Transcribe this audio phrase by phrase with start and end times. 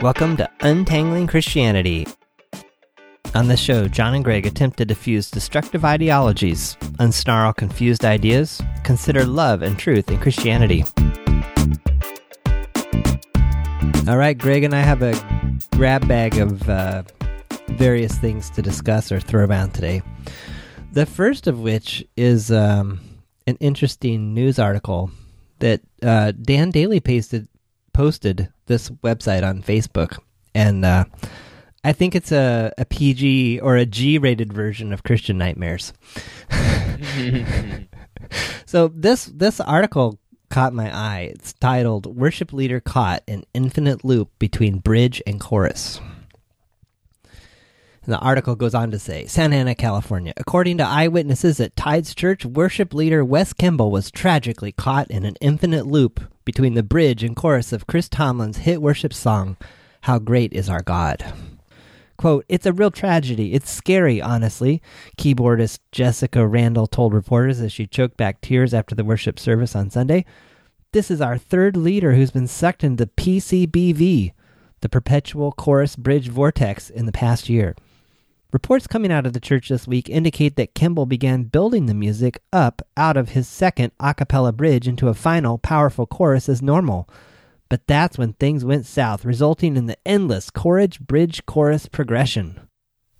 [0.00, 2.06] Welcome to Untangling Christianity.
[3.34, 9.26] On this show, John and Gregg attempt to diffuse destructive ideologies, unsnarl confused ideas, consider
[9.26, 10.84] love and truth in Christianity.
[14.08, 15.12] All right, Gregg and I have a
[15.76, 17.02] grab bag of uh,
[17.72, 20.00] various things to discuss or throw around today.
[20.92, 23.00] The first of which is um,
[23.46, 25.10] an interesting news article
[25.58, 27.48] that uh, Dan Daly pasted,
[27.92, 30.18] posted this website on Facebook,
[30.54, 31.04] and uh,
[31.84, 35.92] I think it's a, a PG or a G rated version of Christian Nightmares.
[38.64, 41.32] so this this article caught my eye.
[41.34, 46.00] It's titled "Worship Leader Caught in Infinite Loop Between Bridge and Chorus."
[48.10, 50.32] And the article goes on to say Santa Ana, California.
[50.36, 55.36] According to eyewitnesses at Tides Church, worship leader Wes Kimball was tragically caught in an
[55.40, 59.56] infinite loop between the bridge and chorus of Chris Tomlin's hit worship song,
[60.00, 61.24] How Great Is Our God.
[62.16, 63.52] Quote, It's a real tragedy.
[63.52, 64.82] It's scary, honestly,
[65.16, 69.88] keyboardist Jessica Randall told reporters as she choked back tears after the worship service on
[69.88, 70.24] Sunday.
[70.90, 74.32] This is our third leader who's been sucked into PCBV,
[74.80, 77.76] the perpetual chorus bridge vortex, in the past year.
[78.52, 82.42] Reports coming out of the church this week indicate that Kimball began building the music
[82.52, 87.08] up out of his second a cappella bridge into a final, powerful chorus as normal.
[87.68, 92.60] But that's when things went south, resulting in the endless chorus bridge chorus progression.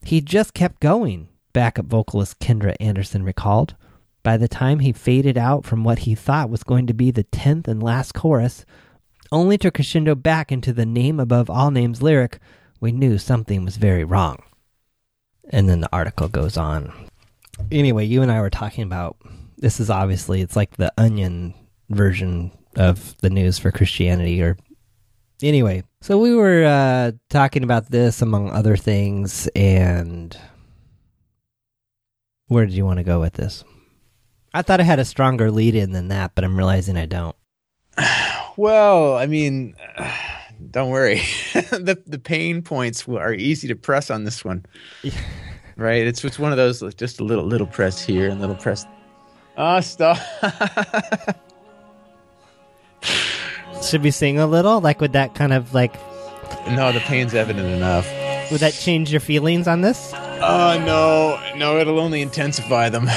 [0.04, 3.76] He just kept going, backup vocalist Kendra Anderson recalled.
[4.24, 7.22] By the time he faded out from what he thought was going to be the
[7.22, 8.64] tenth and last chorus,
[9.30, 12.40] only to crescendo back into the name above all names lyric,
[12.80, 14.42] we knew something was very wrong.
[15.50, 16.92] And then the article goes on.
[17.70, 19.16] Anyway, you and I were talking about
[19.58, 21.54] this is obviously it's like the onion
[21.90, 24.56] version of the news for Christianity or
[25.42, 25.82] anyway.
[26.00, 30.36] So we were uh talking about this among other things and
[32.46, 33.64] where did you want to go with this?
[34.52, 37.36] I thought I had a stronger lead in than that, but I'm realizing I don't.
[38.56, 39.74] Well, I mean,
[40.70, 41.16] don't worry.
[41.54, 44.64] the the pain points are easy to press on this one.
[45.76, 46.06] right?
[46.06, 48.86] It's it's one of those just a little little press here and little press.
[49.56, 50.18] Oh, stop.
[53.82, 54.80] Should we sing a little?
[54.80, 55.94] Like would that kind of like
[56.68, 58.06] no, the pain's evident enough.
[58.50, 60.12] Would that change your feelings on this?
[60.14, 61.40] Oh, no.
[61.56, 63.08] No, it'll only intensify them.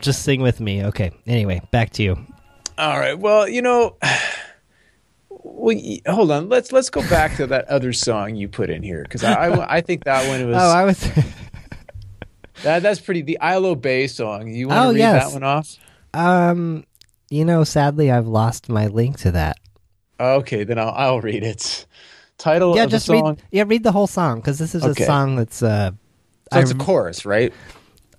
[0.00, 0.84] Just sing with me.
[0.84, 1.10] Okay.
[1.26, 2.16] Anyway, back to you.
[2.78, 3.18] All right.
[3.18, 3.96] Well, you know,
[5.48, 5.76] well,
[6.08, 6.48] hold on.
[6.48, 9.76] Let's let's go back to that other song you put in here because I, I,
[9.76, 10.56] I think that one was.
[10.60, 11.00] Oh, I was.
[12.62, 13.22] that that's pretty.
[13.22, 14.48] The I'll Obey song.
[14.48, 15.26] You want to Oh, read yes.
[15.26, 15.76] that one off?
[16.14, 16.84] um,
[17.30, 19.56] you know, sadly, I've lost my link to that.
[20.18, 21.86] Okay, then I'll I'll read it.
[22.38, 23.28] Title yeah, of just the song.
[23.36, 23.42] read.
[23.50, 25.02] Yeah, read the whole song because this is Okay.
[25.04, 25.62] a song that's.
[25.62, 25.90] uh
[26.52, 27.52] so it's a I- chorus, right?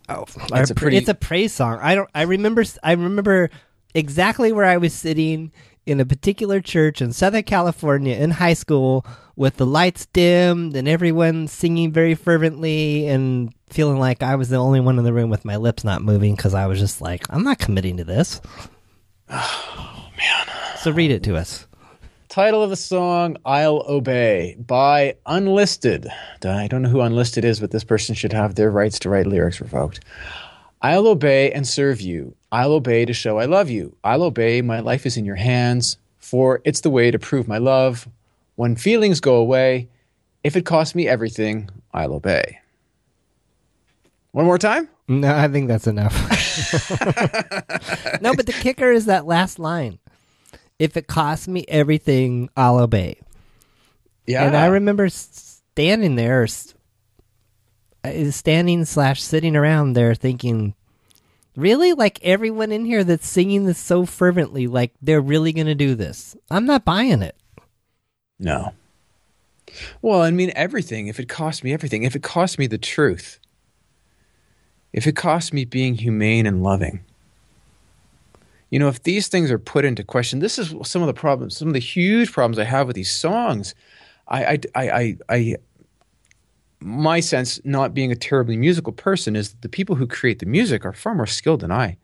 [0.09, 1.79] Oh, It's a a pretty- it's a praise song.
[1.81, 2.09] I don't.
[2.15, 2.63] I remember.
[2.83, 3.49] I remember
[3.93, 5.51] exactly where I was sitting
[5.87, 9.05] in a particular church in Southern California in high school
[9.37, 14.57] with the lights dimmed and everyone singing very fervently and feeling like I was the
[14.57, 17.23] only one in the room with my lips not moving because I was just like,
[17.29, 18.41] I'm not committing to this.
[19.29, 20.77] Oh man!
[20.77, 21.67] So read it to us.
[22.27, 26.07] Title of the song I'll Obey by Unlisted.
[26.43, 29.27] I don't know who Unlisted is, but this person should have their rights to write
[29.27, 29.99] lyrics revoked.
[30.81, 32.36] I'll obey and serve you.
[32.51, 33.95] I'll obey to show I love you.
[34.03, 37.57] I'll obey, my life is in your hands, for it's the way to prove my
[37.57, 38.07] love.
[38.55, 39.89] When feelings go away,
[40.43, 42.59] if it costs me everything, I'll obey.
[44.31, 44.89] One more time?
[45.07, 46.13] No, I think that's enough.
[48.21, 49.99] no, but the kicker is that last line.
[50.79, 53.19] If it costs me everything, I'll obey.
[54.25, 54.45] Yeah.
[54.45, 56.47] And I remember standing there,
[58.03, 60.75] uh, standing slash sitting around there thinking,
[61.57, 61.91] really?
[61.91, 65.95] Like everyone in here that's singing this so fervently, like they're really going to do
[65.95, 66.37] this?
[66.49, 67.35] I'm not buying it.
[68.39, 68.73] No.
[70.01, 71.07] Well, I mean, everything.
[71.07, 73.39] If it cost me everything, if it cost me the truth,
[74.93, 77.03] if it cost me being humane and loving,
[78.69, 81.57] you know, if these things are put into question, this is some of the problems,
[81.57, 83.73] some of the huge problems I have with these songs.
[84.27, 85.55] I, I, I, I, I
[86.79, 90.45] my sense, not being a terribly musical person, is that the people who create the
[90.45, 91.97] music are far more skilled than I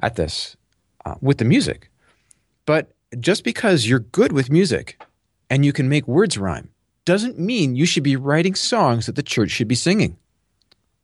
[0.00, 0.56] at this
[1.04, 1.90] uh, with the music.
[2.66, 5.02] But just because you're good with music
[5.50, 6.70] and you can make words rhyme
[7.04, 10.18] doesn't mean you should be writing songs that the church should be singing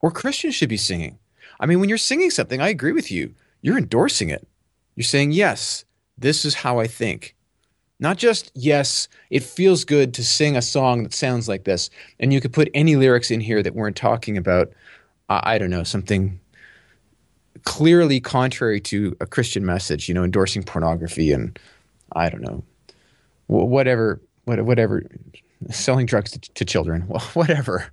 [0.00, 1.19] or Christians should be singing.
[1.59, 3.35] I mean, when you're singing something, I agree with you.
[3.62, 4.47] You're endorsing it.
[4.97, 5.87] You're saying, yes,
[6.19, 7.35] this is how I think.
[8.00, 11.91] Not just, yes, it feels good to sing a song that sounds like this.
[12.19, 14.73] And you could put any lyrics in here that weren't talking about,
[15.29, 16.41] I don't know, something
[17.62, 21.58] clearly contrary to a Christian message, you know, endorsing pornography and,
[22.12, 22.64] I don't know,
[23.46, 25.05] whatever, whatever,
[25.70, 27.02] selling drugs to, to children,
[27.35, 27.87] whatever.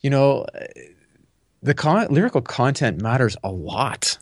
[0.00, 0.46] You know,
[1.62, 4.18] the con- lyrical content matters a lot.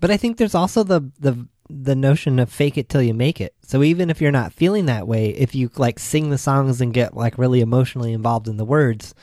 [0.00, 1.46] But I think there's also the the
[1.82, 3.54] the notion of fake it till you make it.
[3.62, 6.94] So even if you're not feeling that way, if you like sing the songs and
[6.94, 9.14] get like really emotionally involved in the words,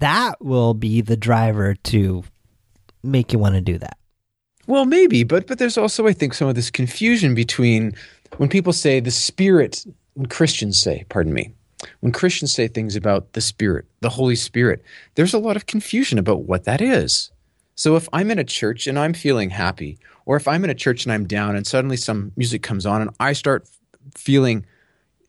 [0.00, 2.24] that will be the driver to
[3.02, 3.96] make you want to do that.
[4.66, 7.94] Well, maybe, but but there's also I think some of this confusion between
[8.36, 9.84] when people say the spirit
[10.14, 11.52] when Christians say, pardon me,
[12.00, 14.82] when Christians say things about the spirit, the Holy Spirit,
[15.14, 17.30] there's a lot of confusion about what that is.
[17.80, 20.74] So if I'm in a church and I'm feeling happy or if I'm in a
[20.74, 23.66] church and I'm down and suddenly some music comes on and I start
[24.14, 24.66] feeling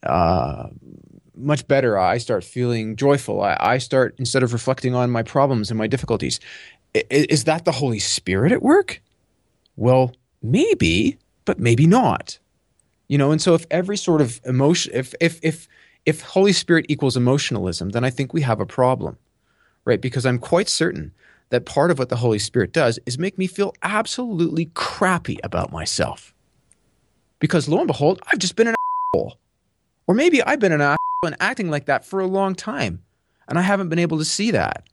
[0.04, 0.68] uh,
[1.34, 5.72] much better, I start feeling joyful, I, I, start, instead of reflecting on my problems
[5.72, 6.42] and my difficulties,
[6.94, 9.02] is, is that the Holy Spirit at work?
[9.78, 10.14] Well,
[10.44, 12.38] maybe, but maybe not.
[13.08, 15.70] You know, and so if every sort of emotion, if, if, if,
[16.06, 19.18] if Holy Spirit equals emotionalism, then I think we have a problem,
[19.86, 20.02] right?
[20.02, 21.14] Because I'm quite certain
[21.52, 25.72] that part of what the Holy Spirit does is make me feel absolutely crappy about
[25.72, 26.34] myself.
[27.40, 28.76] Because lo and behold, I've just been an
[29.14, 29.38] asshole.
[30.08, 33.04] Or maybe I've been an asshole and acting like that for a long time,
[33.48, 34.84] and I haven't been able to see that.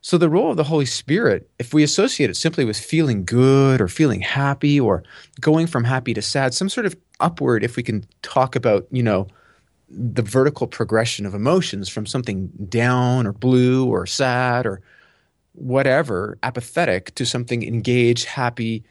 [0.00, 3.80] So, the role of the Holy Spirit, if we associate it simply with feeling good
[3.80, 5.02] or feeling happy or
[5.40, 9.02] going from happy to sad, some sort of upward, if we can talk about, you
[9.02, 9.26] know,
[9.88, 14.80] the vertical progression of emotions from something down or blue or sad or
[15.56, 18.84] whatever, apathetic to something engaged, happy,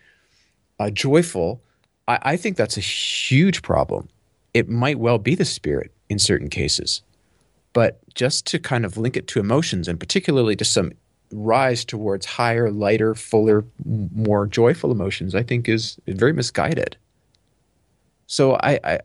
[0.80, 1.62] uh, joyful,
[2.08, 4.10] I, I think that's a huge problem.
[4.54, 7.02] It might well be the spirit in certain cases.
[7.74, 10.94] But just to kind of link it to emotions and particularly to some
[11.32, 16.96] rise towards higher, lighter, fuller, more joyful emotions, I think is very misguided.
[18.27, 19.00] So I, I,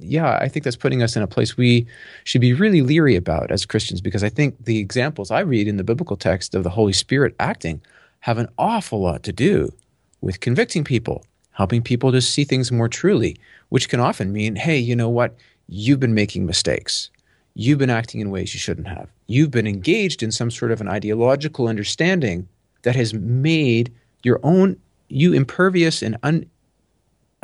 [0.00, 1.86] yeah, I think that's putting us in a place we
[2.24, 5.76] should be really leery about as Christians because I think the examples I read in
[5.76, 7.80] the biblical text of the Holy Spirit acting
[8.20, 9.72] have an awful lot to do
[10.20, 13.36] with convicting people, helping people to see things more truly,
[13.68, 15.36] which can often mean, hey, you know what?
[15.68, 17.10] You've been making mistakes.
[17.54, 19.08] You've been acting in ways you shouldn't have.
[19.26, 22.48] You've been engaged in some sort of an ideological understanding
[22.82, 23.92] that has made
[24.22, 24.76] your own
[25.08, 26.44] you impervious and un,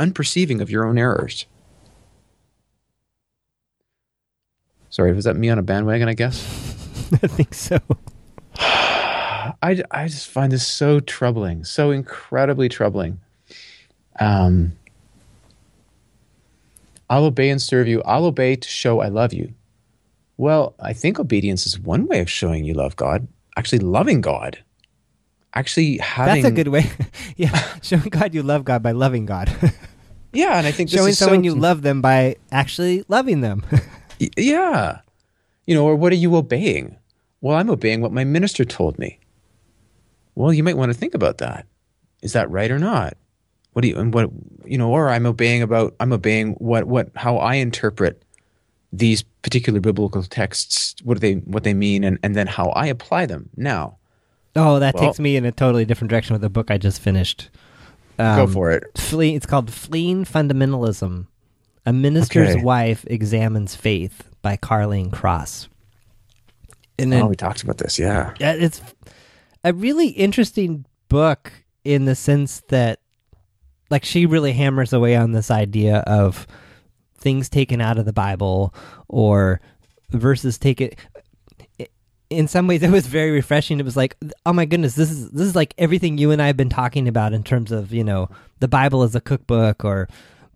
[0.00, 1.46] unperceiving of your own errors.
[4.88, 6.42] Sorry, was that me on a bandwagon, I guess?
[7.12, 7.78] I think so.
[8.56, 13.20] I, I just find this so troubling, so incredibly troubling.
[14.18, 14.72] Um,
[17.08, 18.02] I'll obey and serve you.
[18.02, 19.54] I'll obey to show I love you.
[20.36, 24.58] Well, I think obedience is one way of showing you love God, actually loving God
[25.54, 26.88] actually having that's a good way
[27.36, 29.50] yeah showing god you love god by loving god
[30.32, 33.64] yeah and i think showing someone so, you love them by actually loving them.
[34.36, 35.00] Yeah.
[35.64, 36.96] You know or what are you obeying?
[37.40, 39.18] Well i'm obeying what my minister told me.
[40.34, 41.66] Well you might want to think about that.
[42.22, 43.16] Is that right or not?
[43.72, 44.30] What do you and what
[44.66, 48.22] you know or i'm obeying about i'm obeying what what how i interpret
[48.92, 53.26] these particular biblical texts what they what they mean and, and then how i apply
[53.26, 53.48] them.
[53.56, 53.96] Now
[54.56, 57.00] Oh, that well, takes me in a totally different direction with the book I just
[57.00, 57.48] finished.
[58.20, 58.84] Um, go for it.
[58.96, 61.26] Flee, it's called Fleeing Fundamentalism
[61.86, 62.62] A Minister's okay.
[62.62, 65.68] Wife Examines Faith by Carlene Cross.
[66.98, 68.34] And then, oh, we talked about this, yeah.
[68.38, 68.82] Yeah, it's
[69.64, 73.00] a really interesting book in the sense that,
[73.90, 76.46] like, she really hammers away on this idea of
[77.16, 78.74] things taken out of the Bible
[79.08, 79.60] or
[80.10, 80.90] verses taken
[82.30, 83.80] in some ways it was very refreshing.
[83.80, 86.46] It was like, oh my goodness, this is this is like everything you and I
[86.46, 90.08] have been talking about in terms of you know the Bible as a cookbook or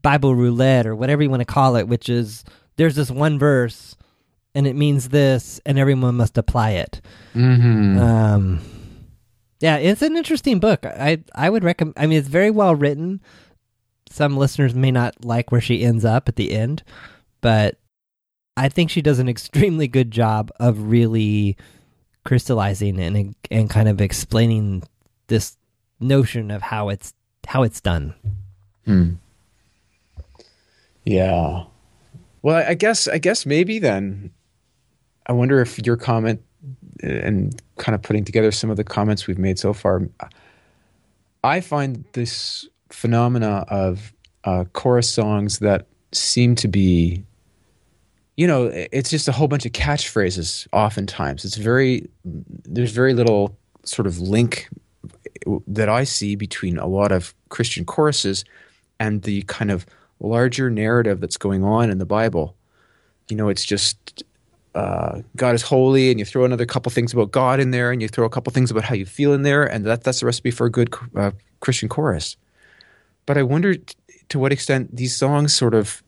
[0.02, 2.45] Bible roulette or whatever you want to call it, which is
[2.76, 3.97] there's this one verse
[4.54, 7.00] and it means this, and everyone must apply it.
[7.35, 7.99] Mm-hmm.
[7.99, 8.61] Um,
[9.61, 10.87] yeah, it's an interesting book.
[10.87, 11.95] I I would recommend.
[11.97, 13.21] I mean, it's very well written.
[14.11, 16.85] Some listeners may not like where she ends up at the end,
[17.40, 17.78] but
[18.57, 21.57] I think she does an extremely good job of really
[22.25, 24.83] crystallizing and and kind of explaining
[25.27, 25.57] this
[26.01, 27.13] notion of how it's
[27.47, 28.15] how it's done.
[28.87, 29.15] Hmm.
[31.05, 31.65] Yeah.
[32.43, 34.31] Well, I guess I guess maybe then
[35.27, 36.43] I wonder if your comment
[37.03, 40.09] and kind of putting together some of the comments we've made so far
[41.45, 47.23] I find this phenomena of uh, chorus songs that seem to be
[48.37, 52.09] you know it's just a whole bunch of catchphrases oftentimes it's very
[52.64, 54.69] there's very little sort of link
[55.67, 58.45] that i see between a lot of christian choruses
[58.99, 59.87] and the kind of
[60.21, 62.57] larger narrative that's going on in the bible
[63.29, 64.25] you know it's just
[64.75, 68.03] uh, God is holy, and you throw another couple things about God in there, and
[68.03, 70.26] you throw a couple things about how you feel in there, and that, that's the
[70.26, 72.37] recipe for a good uh, Christian chorus.
[73.26, 73.95] But I wonder t-
[74.31, 76.03] to what extent these songs sort of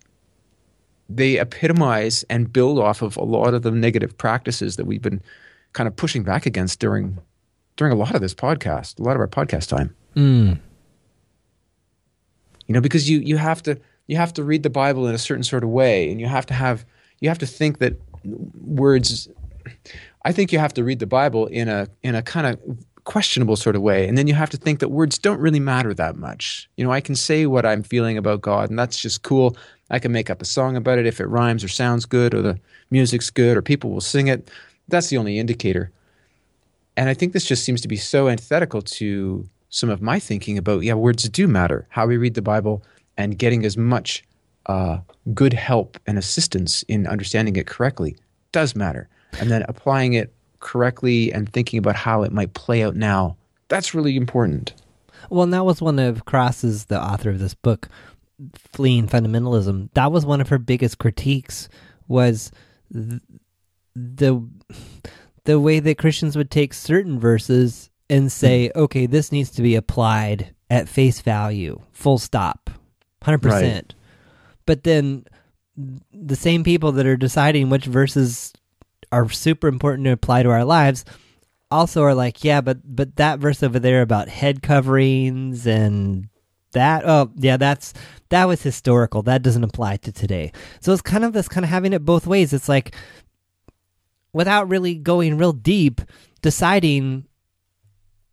[1.09, 5.21] they epitomize and build off of a lot of the negative practices that we've been
[5.73, 7.19] kind of pushing back against during
[7.77, 9.95] during a lot of this podcast, a lot of our podcast time.
[10.17, 10.59] Mm.
[12.67, 15.19] You know, because you you have to you have to read the Bible in a
[15.19, 16.85] certain sort of way, and you have to have
[17.21, 18.01] you have to think that
[18.65, 19.29] words
[20.25, 22.61] I think you have to read the Bible in a in a kind of
[23.05, 25.95] questionable sort of way and then you have to think that words don't really matter
[25.95, 26.69] that much.
[26.77, 29.57] You know, I can say what I'm feeling about God and that's just cool.
[29.91, 32.43] I can make up a song about it if it rhymes or sounds good or
[32.43, 32.59] the
[32.91, 34.51] music's good or people will sing it.
[34.89, 35.91] That's the only indicator.
[36.97, 40.59] And I think this just seems to be so antithetical to some of my thinking
[40.59, 41.87] about yeah, words do matter.
[41.91, 42.83] How we read the Bible
[43.17, 44.25] and getting as much
[44.67, 44.99] uh,
[45.35, 48.17] good help and assistance in understanding it correctly
[48.53, 49.09] does matter.
[49.39, 53.37] And then applying it correctly and thinking about how it might play out now,
[53.69, 54.73] that's really important.
[55.31, 57.89] Well, and that was one of Cross's, the author of this book,
[58.73, 59.91] Fleeing Fundamentalism.
[59.95, 61.69] That was one of her biggest critiques
[62.09, 62.51] was
[62.93, 63.21] th-
[63.95, 64.47] the
[65.45, 68.81] the way that Christians would take certain verses and say, mm.
[68.83, 72.71] okay, this needs to be applied at face value, full stop,
[73.23, 73.43] 100%.
[73.45, 73.95] Right.
[74.67, 75.25] But then
[76.13, 78.53] the same people that are deciding which verses
[79.13, 81.05] are super important to apply to our lives
[81.71, 86.29] also are like, yeah, but but that verse over there about head coverings and
[86.77, 87.93] that oh yeah, that's
[88.29, 89.23] that was historical.
[89.23, 90.53] That doesn't apply to today.
[90.81, 92.53] So it's kind of this kind of having it both ways.
[92.53, 92.95] It's like
[94.33, 96.01] without really going real deep,
[96.43, 97.27] deciding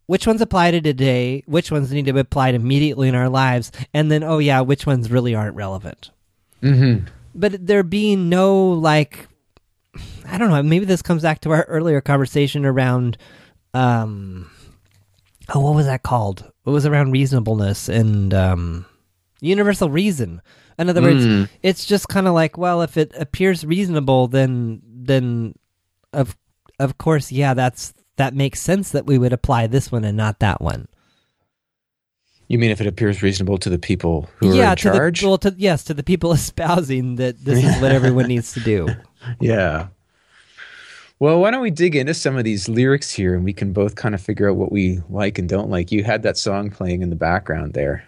[0.05, 3.71] which ones apply to today, which ones need to be applied immediately in our lives,
[3.93, 6.11] and then oh yeah, which ones really aren't relevant.
[6.61, 7.07] Mm-hmm.
[7.35, 9.27] But there being no like,
[10.25, 10.61] I don't know.
[10.61, 13.17] Maybe this comes back to our earlier conversation around,
[13.73, 14.51] um,
[15.49, 16.51] oh, what was that called?
[16.65, 18.85] It was around reasonableness and um,
[19.41, 20.41] universal reason.
[20.79, 21.49] In other words, mm.
[21.61, 25.55] it's just kind of like, well, if it appears reasonable, then then
[26.11, 26.35] of
[26.79, 30.39] of course, yeah, that's that makes sense that we would apply this one and not
[30.39, 30.87] that one.
[32.47, 35.21] You mean if it appears reasonable to the people who yeah, are in charge?
[35.21, 38.59] The, well, to, yes, to the people espousing that this is what everyone needs to
[38.59, 38.87] do.
[39.39, 39.87] Yeah.
[41.23, 43.95] Well, why don't we dig into some of these lyrics here and we can both
[43.95, 45.89] kind of figure out what we like and don't like.
[45.89, 48.03] You had that song playing in the background there.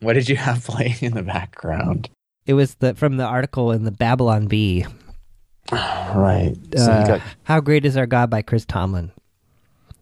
[0.00, 2.10] What did you have playing in the background?
[2.44, 4.84] It was the from the article in the Babylon Bee.
[5.72, 6.56] Right.
[6.76, 7.22] So uh, got...
[7.44, 9.12] How Great Is Our God by Chris Tomlin.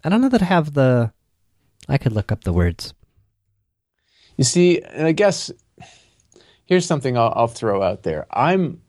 [0.03, 1.13] I don't know that I have the
[1.89, 2.95] I could look up the words.
[4.37, 5.53] You see, and I guess
[6.67, 8.27] here's something I'll, I'll throw out there.
[8.33, 8.81] I'm,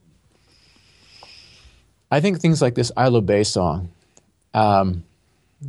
[2.12, 3.89] I think things like this "I'll Obey" song.
[4.54, 5.04] Um,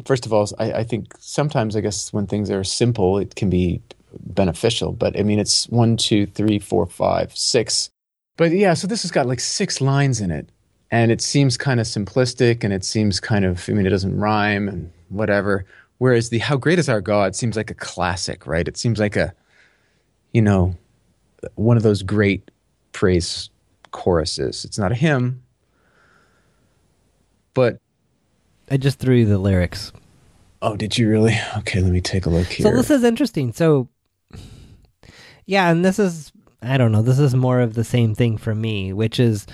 [0.04, 3.50] first of all, I, I, think sometimes I guess when things are simple, it can
[3.50, 3.82] be
[4.18, 4.92] beneficial.
[4.92, 7.90] But I mean, it's one, two, three, four, five, six.
[8.36, 10.48] But yeah, so this has got like six lines in it,
[10.90, 14.18] and it seems kind of simplistic, and it seems kind of I mean, it doesn't
[14.18, 15.66] rhyme and whatever.
[15.98, 18.66] Whereas the "How Great Is Our God" seems like a classic, right?
[18.66, 19.34] It seems like a
[20.32, 20.76] you know,
[21.54, 22.50] one of those great
[22.92, 23.50] praise
[23.90, 24.64] choruses.
[24.64, 25.42] It's not a hymn,
[27.54, 27.80] but
[28.70, 29.92] I just threw you the lyrics.
[30.62, 31.38] Oh, did you really?
[31.58, 32.64] Okay, let me take a look here.
[32.64, 33.52] So this is interesting.
[33.52, 33.88] So
[35.46, 38.54] yeah, and this is I don't know, this is more of the same thing for
[38.54, 39.46] me, which is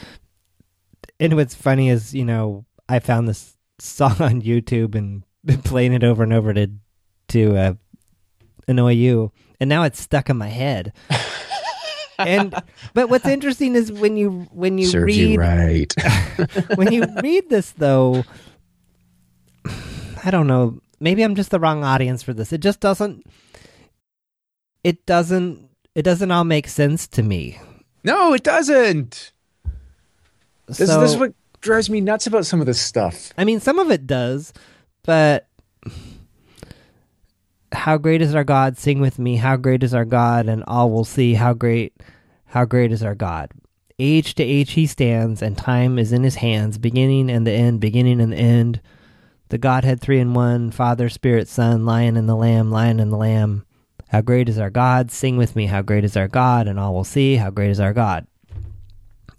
[1.19, 5.93] and what's funny is, you know, I found this song on YouTube and been playing
[5.93, 6.69] it over and over to
[7.29, 7.75] to uh,
[8.69, 10.93] annoy you and now it's stuck in my head.
[12.19, 12.55] And
[12.95, 15.95] but what's interesting is when you when you Serves read you right.
[16.77, 18.25] when you read this though
[20.25, 20.81] I don't know.
[20.99, 22.53] Maybe I'm just the wrong audience for this.
[22.53, 23.25] It just doesn't
[24.83, 27.61] it doesn't it doesn't all make sense to me.
[28.03, 29.33] No it doesn't.
[30.67, 33.33] This, so, this is what drives me nuts about some of this stuff.
[33.39, 34.53] I mean some of it does
[35.05, 35.47] but
[37.77, 38.77] how great is our God?
[38.79, 41.93] Sing with me, how great is our God, and all will see how great,
[42.47, 43.51] how great is our God.
[43.99, 47.81] Age to age he stands, and time is in his hands, beginning and the end,
[47.81, 48.81] beginning and the end.
[49.49, 53.17] The Godhead three in one, Father, Spirit, Son, Lion and the Lamb, Lion and the
[53.17, 53.65] Lamb.
[54.09, 55.11] How great is our God?
[55.11, 57.81] Sing with me, how great is our God, and all will see how great is
[57.81, 58.27] our God.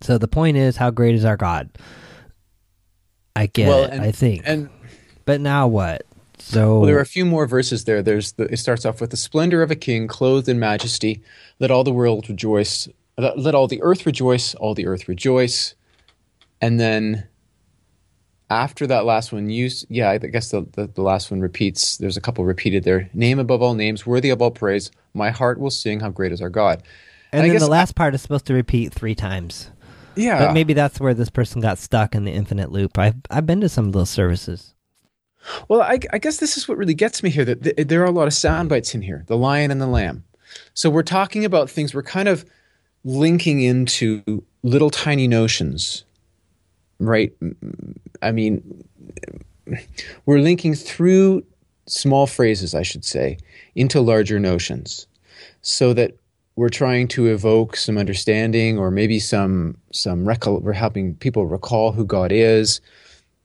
[0.01, 1.69] So the point is, how great is our God?
[3.35, 3.91] I get Well, it.
[3.91, 4.43] and- I think.
[4.45, 4.69] And
[5.25, 6.03] but now what?
[6.39, 8.01] So well, there are a few more verses there.
[8.01, 11.21] There's the, it starts off with the splendor of a king clothed in majesty.
[11.59, 12.87] Let all the world rejoice.
[13.17, 14.53] Let, let all the earth rejoice.
[14.55, 15.75] All the earth rejoice.
[16.61, 17.27] And then
[18.49, 21.97] after that last one, you yeah, I guess the, the, the last one repeats.
[21.97, 23.09] There's a couple repeated there.
[23.13, 24.91] Name above all names, worthy of all praise.
[25.13, 26.83] My heart will sing how great is our God.
[27.31, 29.71] and I then guess the last part is supposed to repeat three times.
[30.15, 32.97] Yeah, But maybe that's where this person got stuck in the infinite loop.
[32.97, 34.73] I've I've been to some of those services.
[35.67, 37.45] Well, I, I guess this is what really gets me here.
[37.45, 39.23] That th- there are a lot of sound bites in here.
[39.27, 40.23] The lion and the lamb.
[40.73, 41.93] So we're talking about things.
[41.93, 42.45] We're kind of
[43.03, 46.03] linking into little tiny notions,
[46.99, 47.31] right?
[48.21, 48.83] I mean,
[50.25, 51.43] we're linking through
[51.85, 53.37] small phrases, I should say,
[53.75, 55.07] into larger notions,
[55.61, 56.17] so that
[56.55, 61.91] we're trying to evoke some understanding, or maybe some some recol- We're helping people recall
[61.91, 62.81] who God is,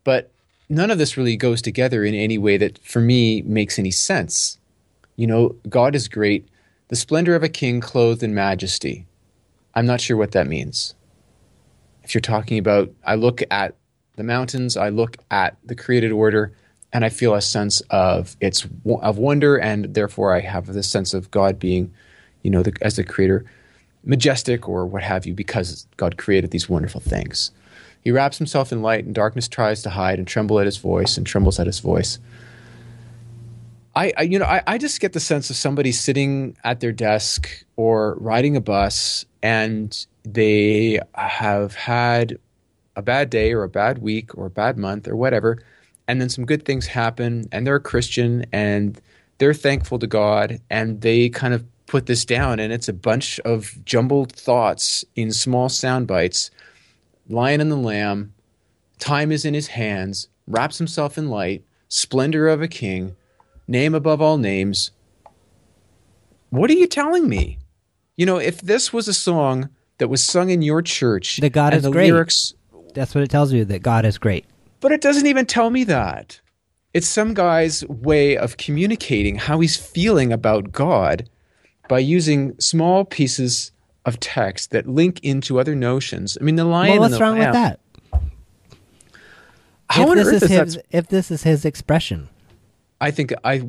[0.02, 0.31] but
[0.68, 4.58] none of this really goes together in any way that for me makes any sense.
[5.16, 6.48] You know, God is great.
[6.88, 9.06] The splendor of a king clothed in majesty.
[9.74, 10.94] I'm not sure what that means.
[12.02, 13.74] If you're talking about, I look at
[14.16, 16.52] the mountains, I look at the created order,
[16.92, 18.66] and I feel a sense of its
[19.00, 21.92] of wonder, and therefore I have this sense of God being,
[22.42, 23.44] you know, the, as the creator,
[24.04, 27.50] majestic or what have you, because God created these wonderful things.
[28.02, 31.16] He wraps himself in light, and darkness tries to hide and tremble at his voice,
[31.16, 32.18] and trembles at his voice.
[33.94, 36.92] I, I you know, I, I just get the sense of somebody sitting at their
[36.92, 42.38] desk or riding a bus, and they have had
[42.96, 45.58] a bad day or a bad week or a bad month or whatever,
[46.08, 49.00] and then some good things happen, and they're a Christian, and
[49.38, 53.38] they're thankful to God, and they kind of put this down, and it's a bunch
[53.40, 56.50] of jumbled thoughts in small sound bites
[57.32, 58.34] Lion and the Lamb,
[58.98, 63.16] time is in his hands, wraps himself in light, splendor of a king,
[63.66, 64.90] name above all names.
[66.50, 67.58] What are you telling me?
[68.16, 71.72] You know, if this was a song that was sung in your church, That God
[71.72, 72.12] is the great.
[72.12, 72.52] lyrics,
[72.94, 74.44] That's what it tells you that God is great.
[74.80, 76.40] but it doesn't even tell me that.
[76.92, 81.30] It's some guy's way of communicating how he's feeling about God
[81.88, 83.71] by using small pieces
[84.04, 86.36] of text that link into other notions.
[86.40, 86.92] I mean, the lion.
[86.92, 87.80] Well, what's the wrong with that?
[89.90, 92.28] How if on this earth is is his, that if this is his expression,
[93.00, 93.62] I think I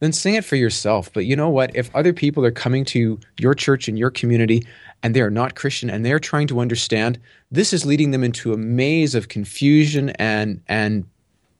[0.00, 1.12] then sing it for yourself.
[1.12, 1.74] But you know what?
[1.74, 4.66] If other people are coming to your church and your community
[5.02, 7.18] and they are not Christian and they're trying to understand,
[7.50, 11.04] this is leading them into a maze of confusion and and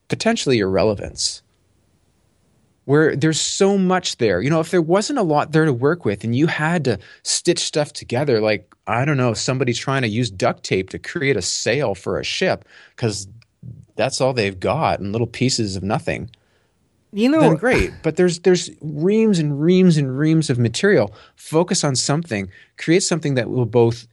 [0.09, 1.43] potentially irrelevance.
[2.85, 4.41] Where there's so much there.
[4.41, 6.99] You know, if there wasn't a lot there to work with and you had to
[7.23, 11.37] stitch stuff together, like, I don't know, somebody's trying to use duct tape to create
[11.37, 12.65] a sail for a ship
[12.97, 13.29] because
[13.95, 16.31] that's all they've got and little pieces of nothing
[17.13, 17.93] you know, then great.
[18.03, 21.15] But there's there's reams and reams and reams of material.
[21.37, 22.51] Focus on something.
[22.79, 24.07] Create something that will both.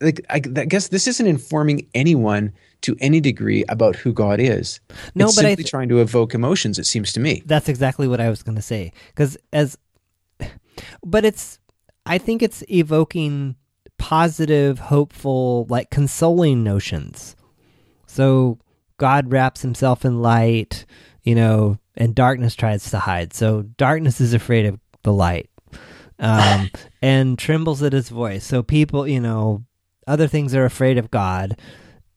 [0.00, 4.80] Like I, I guess this isn't informing anyone to any degree about who God is.
[5.14, 6.78] No, it's but simply th- trying to evoke emotions.
[6.78, 7.42] It seems to me.
[7.46, 8.92] that's exactly what I was going to say.
[9.08, 9.76] Because as,
[11.04, 11.58] but it's,
[12.06, 13.56] I think it's evoking
[13.98, 17.36] positive, hopeful, like consoling notions.
[18.06, 18.58] So
[18.96, 20.86] God wraps himself in light,
[21.22, 23.34] you know, and darkness tries to hide.
[23.34, 25.50] So darkness is afraid of the light,
[26.18, 26.70] um,
[27.02, 28.44] and trembles at his voice.
[28.44, 29.64] So people, you know,
[30.06, 31.58] other things are afraid of God,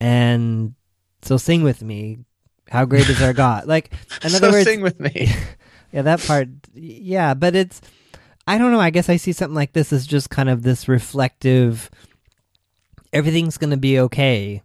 [0.01, 0.73] and
[1.21, 2.25] so sing with me.
[2.69, 3.67] How great is our God?
[3.67, 5.29] Like, in other so words, sing with me.
[5.91, 6.49] yeah, that part.
[6.73, 7.81] Yeah, but it's.
[8.47, 8.79] I don't know.
[8.79, 11.91] I guess I see something like this as just kind of this reflective.
[13.13, 14.63] Everything's going to be okay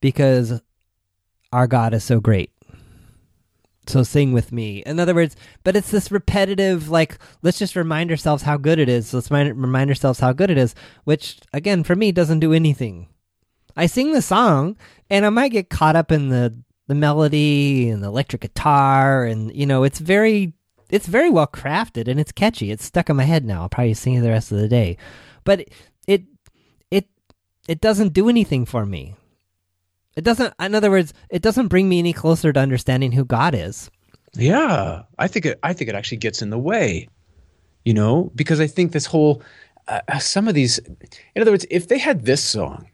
[0.00, 0.60] because
[1.52, 2.50] our God is so great.
[3.86, 4.82] So sing with me.
[4.86, 8.88] In other words, but it's this repetitive, like, let's just remind ourselves how good it
[8.88, 9.12] is.
[9.12, 10.74] Let's mind, remind ourselves how good it is,
[11.04, 13.08] which, again, for me, doesn't do anything.
[13.76, 14.76] I sing the song,
[15.10, 16.54] and I might get caught up in the
[16.86, 20.52] the melody and the electric guitar, and you know, it's very
[20.90, 22.70] it's very well crafted and it's catchy.
[22.70, 23.62] It's stuck in my head now.
[23.62, 24.96] I'll probably sing it the rest of the day,
[25.44, 25.66] but
[26.06, 26.24] it
[26.90, 27.08] it
[27.66, 29.16] it doesn't do anything for me.
[30.16, 30.54] It doesn't.
[30.60, 33.90] In other words, it doesn't bring me any closer to understanding who God is.
[34.34, 35.58] Yeah, I think it.
[35.62, 37.08] I think it actually gets in the way.
[37.84, 39.42] You know, because I think this whole
[39.88, 40.78] uh, uh, some of these.
[41.34, 42.88] In other words, if they had this song,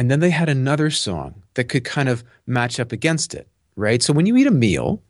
[0.00, 4.02] and then they had another song that could kind of match up against it, right?
[4.02, 5.02] So when you eat a meal,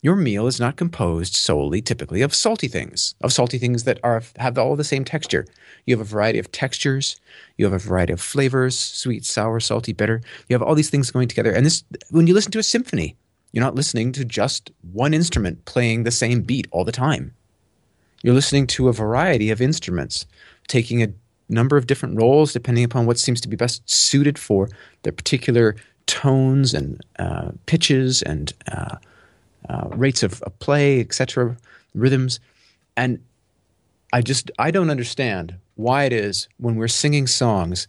[0.00, 4.22] your meal is not composed solely typically of salty things, of salty things that are
[4.38, 5.44] have all the same texture.
[5.84, 7.20] You have a variety of textures,
[7.58, 10.22] you have a variety of flavors, sweet, sour, salty, bitter.
[10.48, 11.52] You have all these things going together.
[11.52, 13.16] And this when you listen to a symphony,
[13.52, 17.34] you're not listening to just one instrument playing the same beat all the time.
[18.22, 20.24] You're listening to a variety of instruments
[20.66, 21.12] taking a
[21.54, 24.68] number of different roles depending upon what seems to be best suited for
[25.02, 28.96] their particular tones and uh, pitches and uh,
[29.68, 31.56] uh, rates of, of play, etc.,
[31.94, 32.40] rhythms.
[32.96, 33.20] And
[34.12, 37.88] I just I don't understand why it is when we're singing songs,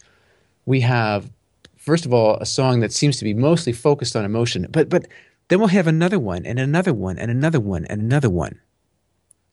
[0.66, 1.30] we have
[1.78, 5.08] first of all a song that seems to be mostly focused on emotion, but but
[5.48, 8.60] then we'll have another one and another one and another one and another one.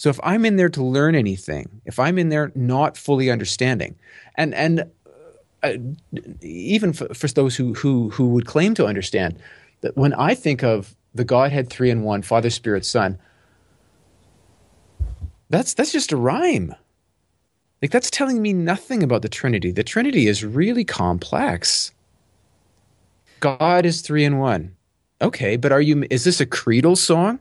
[0.03, 3.95] So if I'm in there to learn anything, if I'm in there not fully understanding,
[4.35, 4.91] and and
[5.63, 5.75] uh,
[6.41, 9.39] even for, for those who who who would claim to understand,
[9.83, 13.17] that when I think of the Godhead three in one, Father, Spirit, Son,
[15.51, 16.75] that's that's just a rhyme.
[17.81, 19.71] Like that's telling me nothing about the Trinity.
[19.71, 21.93] The Trinity is really complex.
[23.39, 24.75] God is three in one.
[25.21, 27.39] Okay, but are you is this a creedal song?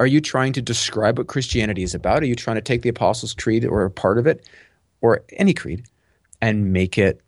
[0.00, 2.22] Are you trying to describe what Christianity is about?
[2.22, 4.48] Are you trying to take the Apostles' Creed or a part of it,
[5.00, 5.86] or any creed,
[6.40, 7.20] and make it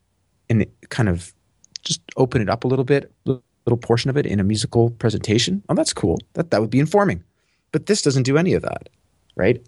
[0.48, 1.34] and kind of
[1.82, 5.62] just open it up a little bit, little portion of it in a musical presentation?
[5.68, 6.18] Oh, that's cool.
[6.34, 7.24] That that would be informing.
[7.72, 8.88] But this doesn't do any of that,
[9.36, 9.64] right?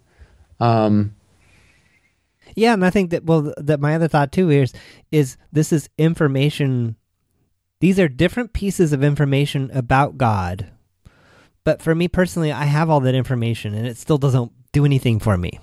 [0.59, 1.13] Um,
[2.55, 4.73] yeah, and I think that well, that my other thought too is
[5.11, 6.95] is this is information.
[7.79, 10.71] These are different pieces of information about God,
[11.63, 15.19] but for me personally, I have all that information, and it still doesn't do anything
[15.19, 15.59] for me.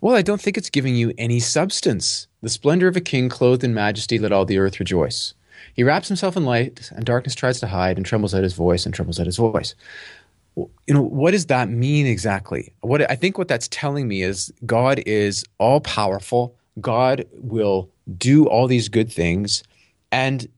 [0.00, 2.28] Well, I don't think it's giving you any substance.
[2.42, 5.34] The splendor of a king clothed in majesty, let all the earth rejoice.
[5.74, 8.84] He wraps himself in light, and darkness tries to hide, and trembles at his voice,
[8.84, 9.74] and trembles at his voice
[10.56, 14.52] you know what does that mean exactly what i think what that's telling me is
[14.64, 19.62] god is all powerful god will do all these good things
[20.10, 20.48] and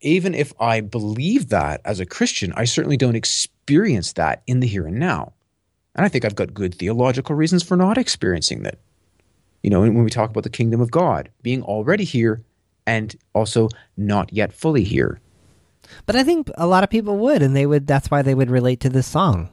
[0.00, 4.66] even if i believe that as a christian i certainly don't experience that in the
[4.66, 5.32] here and now
[5.94, 8.78] and i think i've got good theological reasons for not experiencing that
[9.62, 12.42] you know when we talk about the kingdom of god being already here
[12.86, 15.20] and also not yet fully here
[16.04, 17.86] but I think a lot of people would, and they would.
[17.86, 19.48] That's why they would relate to this song.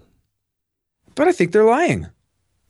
[1.15, 2.08] But I think they're lying.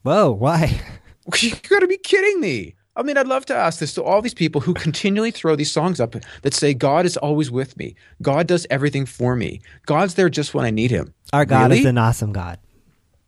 [0.03, 0.81] Whoa, why?
[1.39, 2.75] You gotta be kidding me.
[2.95, 5.71] I mean, I'd love to ask this to all these people who continually throw these
[5.71, 7.95] songs up that say, God is always with me.
[8.21, 9.61] God does everything for me.
[9.85, 11.13] God's there just when I need him.
[11.31, 11.79] Our God really?
[11.79, 12.59] is an awesome God.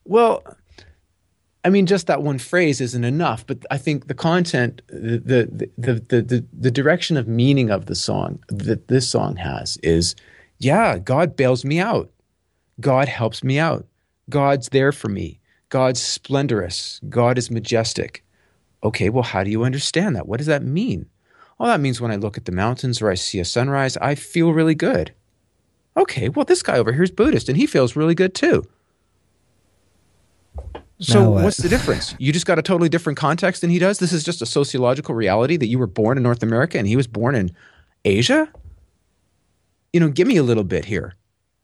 [0.03, 0.43] Well,
[1.63, 5.69] I mean, just that one phrase isn't enough, but I think the content, the, the,
[5.77, 10.15] the, the, the, the direction of meaning of the song that this song has is,
[10.59, 12.11] yeah, God bails me out.
[12.79, 13.87] God helps me out.
[14.29, 15.39] God's there for me.
[15.69, 16.99] God's splendorous.
[17.09, 18.23] God is majestic.
[18.85, 20.27] Okay, well, how do you understand that?
[20.27, 21.07] What does that mean?
[21.57, 24.13] Well, that means when I look at the mountains or I see a sunrise, I
[24.13, 25.11] feel really good.
[25.97, 28.67] Okay, well, this guy over here is Buddhist and he feels really good too.
[30.99, 32.13] So what's the difference?
[32.19, 33.97] You just got a totally different context than he does.
[33.97, 36.95] This is just a sociological reality that you were born in North America and he
[36.95, 37.51] was born in
[38.05, 38.47] Asia.
[39.93, 41.15] You know, give me a little bit here.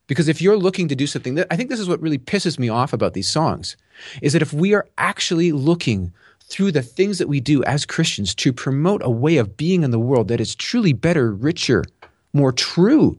[0.07, 2.57] Because if you're looking to do something, that I think this is what really pisses
[2.57, 3.77] me off about these songs,
[4.21, 6.11] is that if we are actually looking
[6.51, 9.91] through the things that we do as Christians to promote a way of being in
[9.91, 11.85] the world that is truly better, richer,
[12.33, 13.17] more true,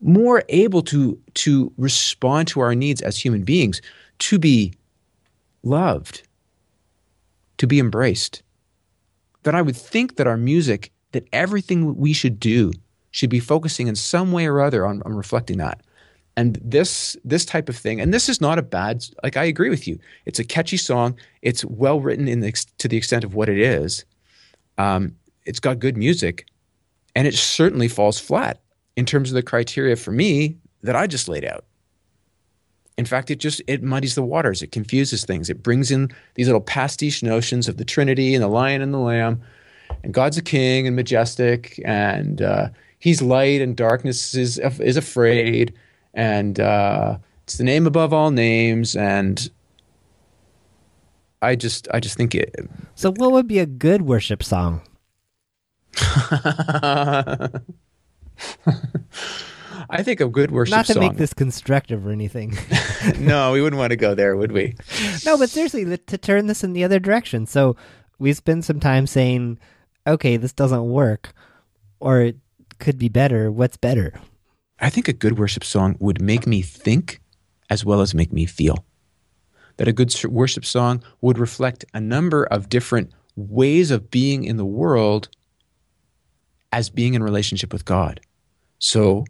[0.00, 3.82] more able to to respond to our needs as human beings,
[4.20, 4.72] to be
[5.64, 6.22] loved,
[7.58, 8.42] to be embraced.
[9.42, 12.72] That I would think that our music, that everything we should do
[13.10, 15.80] should be focusing in some way or other on, on reflecting that.
[16.36, 19.04] And this this type of thing, and this is not a bad.
[19.22, 21.16] Like I agree with you, it's a catchy song.
[21.42, 24.04] It's well written in the, to the extent of what it is.
[24.76, 25.14] Um,
[25.46, 26.46] it's got good music,
[27.14, 28.60] and it certainly falls flat
[28.96, 31.64] in terms of the criteria for me that I just laid out.
[32.96, 34.62] In fact, it just it muddies the waters.
[34.62, 35.50] It confuses things.
[35.50, 38.98] It brings in these little pastiche notions of the Trinity and the Lion and the
[38.98, 39.40] Lamb,
[40.02, 42.68] and God's a King and majestic, and uh,
[42.98, 45.74] He's light and darkness is is afraid,
[46.14, 48.96] and uh, it's the name above all names.
[48.96, 49.50] And
[51.42, 52.54] I just I just think it.
[52.94, 54.80] So, what would be a good worship song?
[59.90, 61.02] I think a good worship song Not to song.
[61.02, 62.56] make this constructive or anything.
[63.18, 64.74] no, we wouldn't want to go there, would we?
[65.26, 67.46] no, but seriously, to turn this in the other direction.
[67.46, 67.76] So
[68.18, 69.58] we spend some time saying,
[70.06, 71.34] okay, this doesn't work,
[72.00, 72.36] or it
[72.78, 73.52] could be better.
[73.52, 74.14] What's better?
[74.80, 77.20] I think a good worship song would make me think
[77.70, 78.84] as well as make me feel.
[79.76, 84.56] That a good worship song would reflect a number of different ways of being in
[84.56, 85.28] the world
[86.72, 88.20] as being in relationship with God.
[88.78, 89.24] So,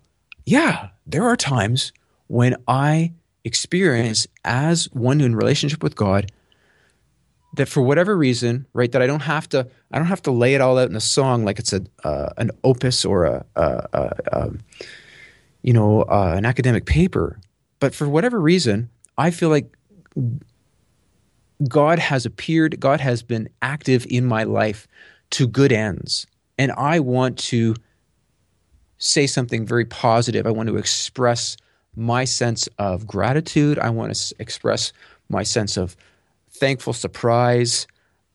[0.44, 1.92] yeah, there are times
[2.26, 3.12] when I
[3.44, 6.32] experience as one in relationship with God
[7.56, 10.54] that for whatever reason, right, that I don't have to, I don't have to lay
[10.54, 13.88] it all out in a song like it's a uh, an opus or a, a,
[13.92, 14.50] a, a
[15.64, 17.40] you know uh, an academic paper,
[17.80, 19.76] but for whatever reason, I feel like
[21.68, 24.86] God has appeared, God has been active in my life
[25.30, 26.26] to good ends,
[26.58, 27.74] and I want to
[28.98, 30.46] say something very positive.
[30.46, 31.56] I want to express
[31.96, 33.78] my sense of gratitude.
[33.78, 34.92] I want to express
[35.28, 35.96] my sense of
[36.50, 37.86] thankful surprise,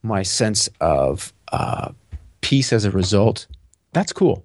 [0.02, 1.92] my sense of uh,
[2.40, 3.46] peace as a result.
[3.92, 4.44] That's cool.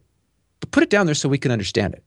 [0.59, 2.03] But put it down there so we can understand it.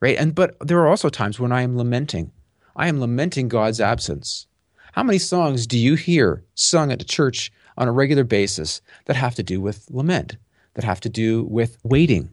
[0.00, 0.16] Right?
[0.16, 2.32] And but there are also times when I am lamenting.
[2.76, 4.46] I am lamenting God's absence.
[4.92, 9.16] How many songs do you hear sung at a church on a regular basis that
[9.16, 10.36] have to do with lament,
[10.74, 12.30] that have to do with waiting,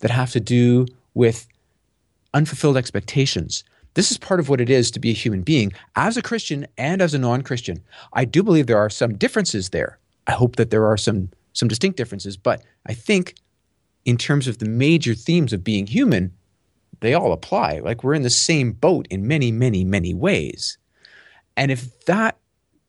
[0.00, 1.46] that have to do with
[2.34, 3.64] unfulfilled expectations.
[3.94, 6.66] This is part of what it is to be a human being as a Christian
[6.76, 7.82] and as a non Christian.
[8.12, 9.98] I do believe there are some differences there.
[10.26, 13.36] I hope that there are some, some distinct differences, but I think
[14.04, 16.32] in terms of the major themes of being human,
[17.00, 17.80] they all apply.
[17.80, 20.78] Like we're in the same boat in many, many, many ways.
[21.56, 22.36] And if that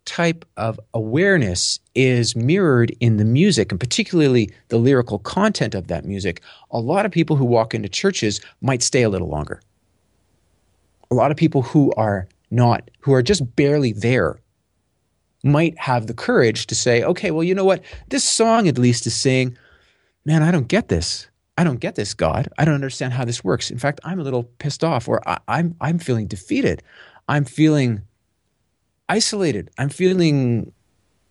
[0.06, 6.06] type of awareness is mirrored in the music and particularly the lyrical content of that
[6.06, 6.42] music,
[6.72, 9.62] a lot of people who walk into churches might stay a little longer.
[11.12, 14.40] A lot of people who are not, who are just barely there,
[15.44, 17.84] might have the courage to say, okay, well, you know what?
[18.10, 19.58] This song at least is saying,
[20.26, 21.28] man, I don't get this.
[21.58, 22.50] I don't get this, God.
[22.58, 23.72] I don't understand how this works.
[23.72, 26.84] In fact, I'm a little pissed off or I, I'm, I'm feeling defeated.
[27.28, 28.04] I'm feeling
[29.10, 29.72] isolated.
[29.78, 30.72] I'm feeling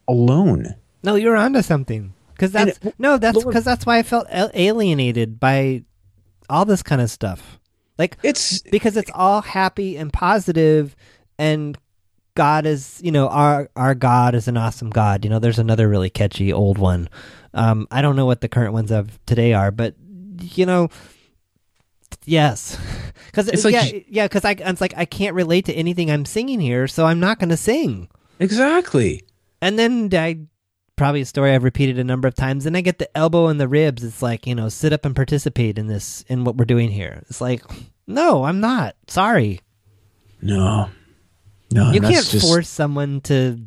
[0.08, 0.74] alone.
[1.02, 2.12] No, you're onto something.
[2.32, 5.84] Because that's it, no, that's because that's why I felt alienated by
[6.50, 7.58] all this kind of stuff.
[7.98, 10.94] Like it's because it's all happy and positive,
[11.38, 11.78] and
[12.34, 15.24] God is, you know, our our God is an awesome God.
[15.24, 17.08] You know, there's another really catchy old one.
[17.54, 19.94] Um, I don't know what the current ones of today are, but
[20.42, 20.88] you know,
[22.24, 22.78] yes,
[23.26, 26.24] because it's like yeah, yeah, because I it's like I can't relate to anything I'm
[26.24, 28.08] singing here, so I'm not going to sing.
[28.38, 29.22] Exactly.
[29.62, 30.46] And then I
[30.96, 32.64] probably a story I've repeated a number of times.
[32.64, 34.02] Then I get the elbow and the ribs.
[34.02, 37.22] It's like, you know, sit up and participate in this, in what we're doing here.
[37.28, 37.62] It's like,
[38.06, 38.96] no, I'm not.
[39.06, 39.60] Sorry.
[40.40, 40.90] No.
[41.70, 41.92] No.
[41.92, 42.46] You can't just...
[42.46, 43.60] force someone to.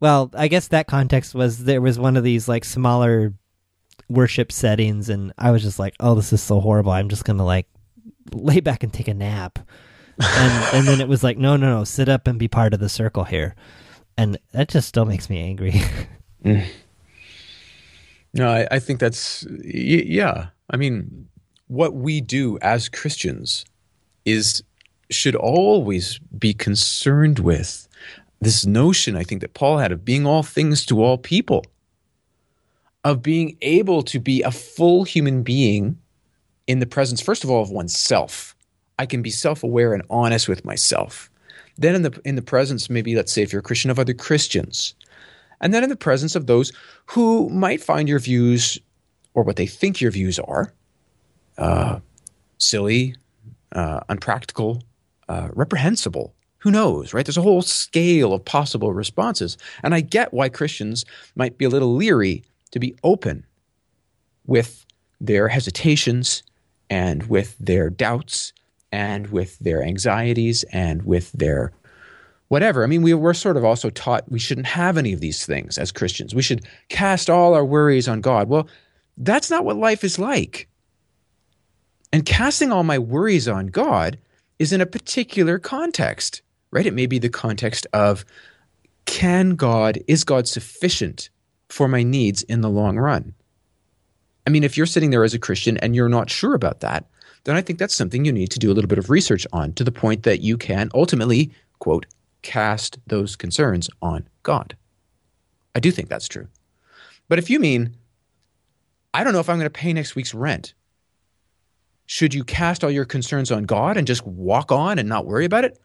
[0.00, 3.34] Well, I guess that context was there was one of these like smaller
[4.12, 6.92] worship settings, and I was just like, oh, this is so horrible.
[6.92, 7.66] I'm just going to like
[8.32, 9.58] lay back and take a nap.
[10.18, 12.80] and, and then it was like, no, no, no, sit up and be part of
[12.80, 13.54] the circle here.
[14.16, 15.80] And that just still makes me angry.
[16.44, 16.66] Mm.
[18.34, 20.48] No, I, I, think that's yeah.
[20.70, 21.28] I mean,
[21.68, 23.64] what we do as Christians
[24.24, 24.62] is
[25.08, 27.86] should always be concerned with
[28.40, 29.16] this notion.
[29.16, 31.64] I think that Paul had of being all things to all people,
[33.04, 35.98] of being able to be a full human being
[36.66, 38.54] in the presence, first of all, of oneself.
[38.98, 41.28] I can be self-aware and honest with myself.
[41.78, 44.14] Then in the in the presence, maybe let's say if you're a Christian of other
[44.14, 44.94] Christians
[45.62, 46.72] and then in the presence of those
[47.06, 48.78] who might find your views
[49.32, 50.74] or what they think your views are
[51.56, 52.00] uh,
[52.58, 53.14] silly,
[53.70, 54.82] uh, unpractical,
[55.28, 56.34] uh, reprehensible.
[56.58, 57.24] Who knows, right?
[57.24, 59.56] There's a whole scale of possible responses.
[59.82, 63.46] And I get why Christians might be a little leery to be open
[64.46, 64.84] with
[65.20, 66.42] their hesitations
[66.90, 68.52] and with their doubts
[68.90, 71.72] and with their anxieties and with their
[72.48, 72.84] whatever.
[72.84, 75.78] I mean, we, we're sort of also taught we shouldn't have any of these things
[75.78, 76.34] as Christians.
[76.34, 78.48] We should cast all our worries on God.
[78.48, 78.68] Well,
[79.16, 80.68] that's not what life is like.
[82.12, 84.18] And casting all my worries on God
[84.58, 86.84] is in a particular context, right?
[86.84, 88.26] It may be the context of
[89.06, 91.30] can God, is God sufficient
[91.72, 93.34] for my needs in the long run?
[94.46, 97.06] I mean, if you're sitting there as a Christian and you're not sure about that,
[97.44, 99.72] then I think that's something you need to do a little bit of research on
[99.74, 102.06] to the point that you can ultimately, quote,
[102.42, 104.76] cast those concerns on God.
[105.74, 106.48] I do think that's true.
[107.28, 107.96] But if you mean,
[109.14, 110.74] I don't know if I'm going to pay next week's rent,
[112.04, 115.46] should you cast all your concerns on God and just walk on and not worry
[115.46, 115.78] about it?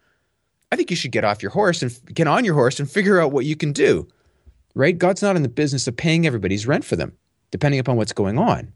[0.72, 3.22] I think you should get off your horse and get on your horse and figure
[3.22, 4.08] out what you can do.
[4.78, 4.98] Right?
[4.98, 7.18] God's not in the business of paying everybody's rent for them,
[7.52, 8.74] depending upon what's going on.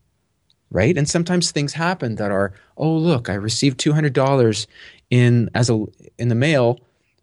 [0.71, 0.97] right?
[0.97, 4.65] And sometimes things happen that are, oh look, I received two hundred dollars
[5.09, 5.85] in as a
[6.17, 6.79] in the mail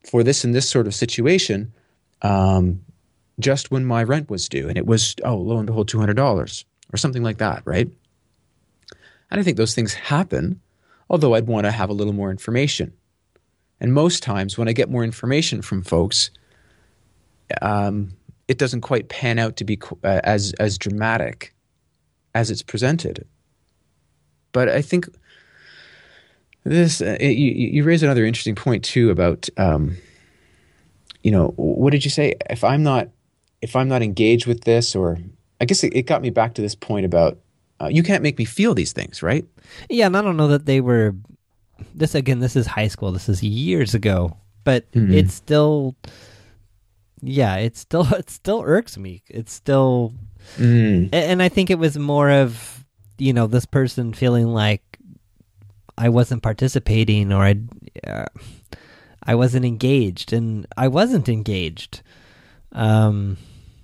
[0.08, 1.72] for this and this sort of situation,
[2.22, 2.84] um,
[3.40, 6.14] just when my rent was due, and it was oh lo and behold two hundred
[6.16, 7.90] dollars or something like that, right?
[9.30, 10.60] And I think those things happen,
[11.10, 12.92] although I'd want to have a little more information.
[13.80, 16.30] And most times when I get more information from folks,
[17.62, 18.14] um,
[18.48, 21.54] it doesn't quite pan out to be uh, as as dramatic
[22.34, 23.26] as it's presented.
[24.52, 25.08] But I think
[26.64, 29.96] this uh, you, you raise another interesting point too about um,
[31.22, 33.08] you know what did you say if I'm not
[33.62, 35.18] if I'm not engaged with this or
[35.60, 37.38] I guess it, it got me back to this point about
[37.80, 39.44] uh, you can't make me feel these things, right?
[39.88, 41.14] Yeah, and I don't know that they were.
[41.94, 43.12] This again, this is high school.
[43.12, 45.12] This is years ago, but mm-hmm.
[45.12, 45.94] it's still.
[47.22, 49.22] Yeah, it's still it still irks me.
[49.28, 50.14] It's still,
[50.56, 51.08] mm.
[51.12, 52.84] and I think it was more of
[53.18, 54.98] you know this person feeling like
[55.96, 57.56] I wasn't participating or I,
[58.06, 58.26] uh,
[59.22, 62.02] I wasn't engaged, and I wasn't engaged.
[62.72, 63.36] Um,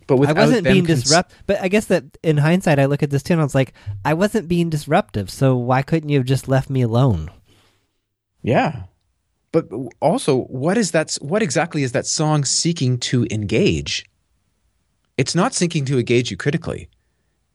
[0.06, 1.32] but I wasn't being cons- disrupt.
[1.46, 3.74] But I guess that in hindsight, I look at this too, and I was like,
[4.04, 5.30] I wasn't being disruptive.
[5.30, 7.30] So why couldn't you have just left me alone?
[8.42, 8.84] Yeah,
[9.54, 9.66] but
[10.00, 11.14] also, what is that?
[11.20, 14.04] What exactly is that song seeking to engage?
[15.16, 16.88] It's not seeking to engage you critically.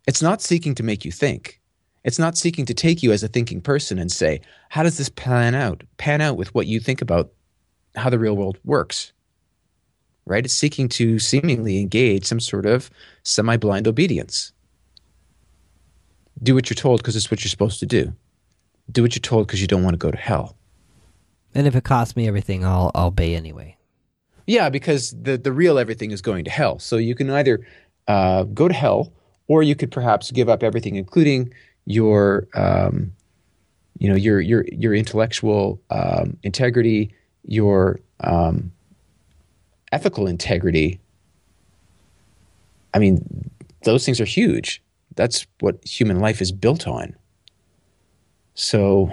[0.08, 1.60] It's not seeking to make you think.
[2.06, 5.10] It's not seeking to take you as a thinking person and say, how does this
[5.10, 5.84] pan out?
[5.98, 7.34] Pan out with what you think about
[7.96, 9.12] how the real world works
[10.30, 10.46] right?
[10.46, 12.90] It's seeking to seemingly engage some sort of
[13.24, 14.54] semi blind obedience.
[16.42, 18.14] Do what you're told because it's what you're supposed to do.
[18.90, 20.56] Do what you're told because you don't want to go to hell.
[21.54, 23.76] And if it costs me everything, I'll, I'll obey anyway.
[24.46, 26.80] Yeah, because the, the real everything is going to hell.
[26.80, 27.66] So you can either
[28.08, 29.12] uh, go to hell
[29.48, 31.54] or you could perhaps give up everything, including
[31.86, 33.12] your, um,
[33.98, 37.14] you know, your, your, your intellectual um, integrity,
[37.46, 38.72] your um,
[39.92, 41.00] ethical integrity,
[42.94, 43.50] I mean,
[43.84, 44.82] those things are huge.
[45.16, 47.16] That's what human life is built on.
[48.56, 49.12] So,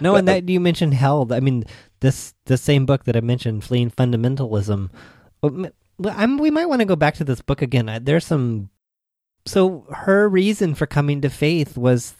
[0.00, 1.26] no, but, and that you mentioned hell.
[1.32, 1.64] I mean,
[2.00, 4.90] this the same book that I mentioned, fleeing fundamentalism.
[5.42, 8.00] I'm, we might want to go back to this book again.
[8.02, 8.70] There's some.
[9.46, 12.14] So her reason for coming to faith was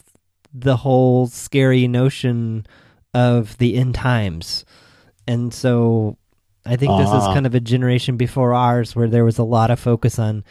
[0.52, 2.66] the whole scary notion
[3.14, 4.64] of the end times,
[5.26, 6.18] and so
[6.66, 7.34] I think this uh, is uh-huh.
[7.34, 10.44] kind of a generation before ours where there was a lot of focus on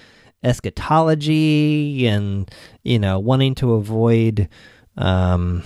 [0.43, 2.51] eschatology and
[2.83, 4.49] you know wanting to avoid
[4.97, 5.63] um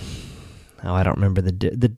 [0.84, 1.96] oh I don't remember the the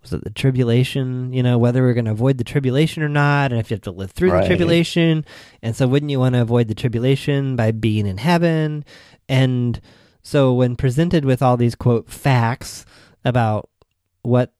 [0.00, 3.52] was it the tribulation you know whether we're going to avoid the tribulation or not
[3.52, 4.42] and if you have to live through right.
[4.42, 5.24] the tribulation
[5.62, 8.84] and so wouldn't you want to avoid the tribulation by being in heaven
[9.28, 9.80] and
[10.22, 12.84] so when presented with all these quote facts
[13.24, 13.68] about
[14.22, 14.52] what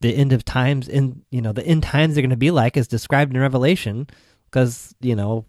[0.00, 2.76] the end of times in you know the end times are going to be like
[2.76, 4.06] as described in Revelation
[4.50, 5.46] because you know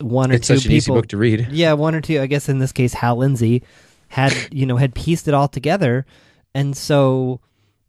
[0.00, 1.48] one or it's two such people, an easy book to read.
[1.50, 2.20] Yeah, one or two.
[2.20, 3.62] I guess in this case, Hal Lindsey
[4.08, 6.06] had you know had pieced it all together,
[6.54, 7.40] and so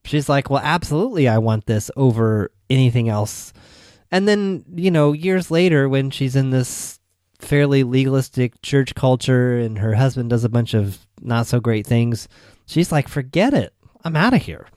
[0.06, 3.54] she's like, "Well, absolutely, I want this over anything else."
[4.12, 7.00] And then you know years later, when she's in this
[7.40, 12.28] fairly legalistic church culture, and her husband does a bunch of not so great things,
[12.66, 13.74] she's like, "Forget it,
[14.04, 14.68] I'm out of here."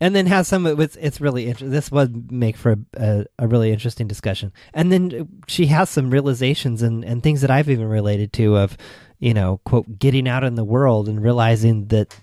[0.00, 3.48] and then has some it's it's really interesting this would make for a, a, a,
[3.48, 7.88] really interesting discussion and then she has some realizations and and things that i've even
[7.88, 8.76] related to of
[9.24, 12.14] you know quote getting out in the world and realizing that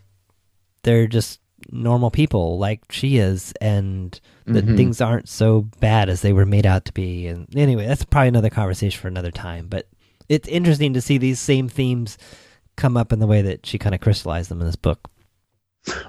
[0.83, 1.39] they're just
[1.71, 4.77] normal people like she is and that mm-hmm.
[4.77, 7.27] things aren't so bad as they were made out to be.
[7.27, 9.67] And anyway that's probably another conversation for another time.
[9.67, 9.87] But
[10.29, 12.19] it's interesting to see these same themes
[12.75, 15.09] come up in the way that she kind of crystallized them in this book.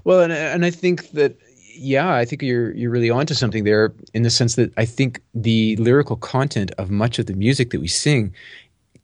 [0.04, 1.38] Well, and and I think that
[1.74, 5.22] yeah, I think you're you're really onto something there in the sense that I think
[5.32, 8.34] the lyrical content of much of the music that we sing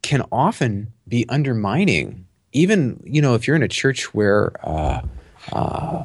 [0.01, 2.25] can often be undermining.
[2.53, 5.01] Even you know if you're in a church where uh,
[5.51, 6.03] uh,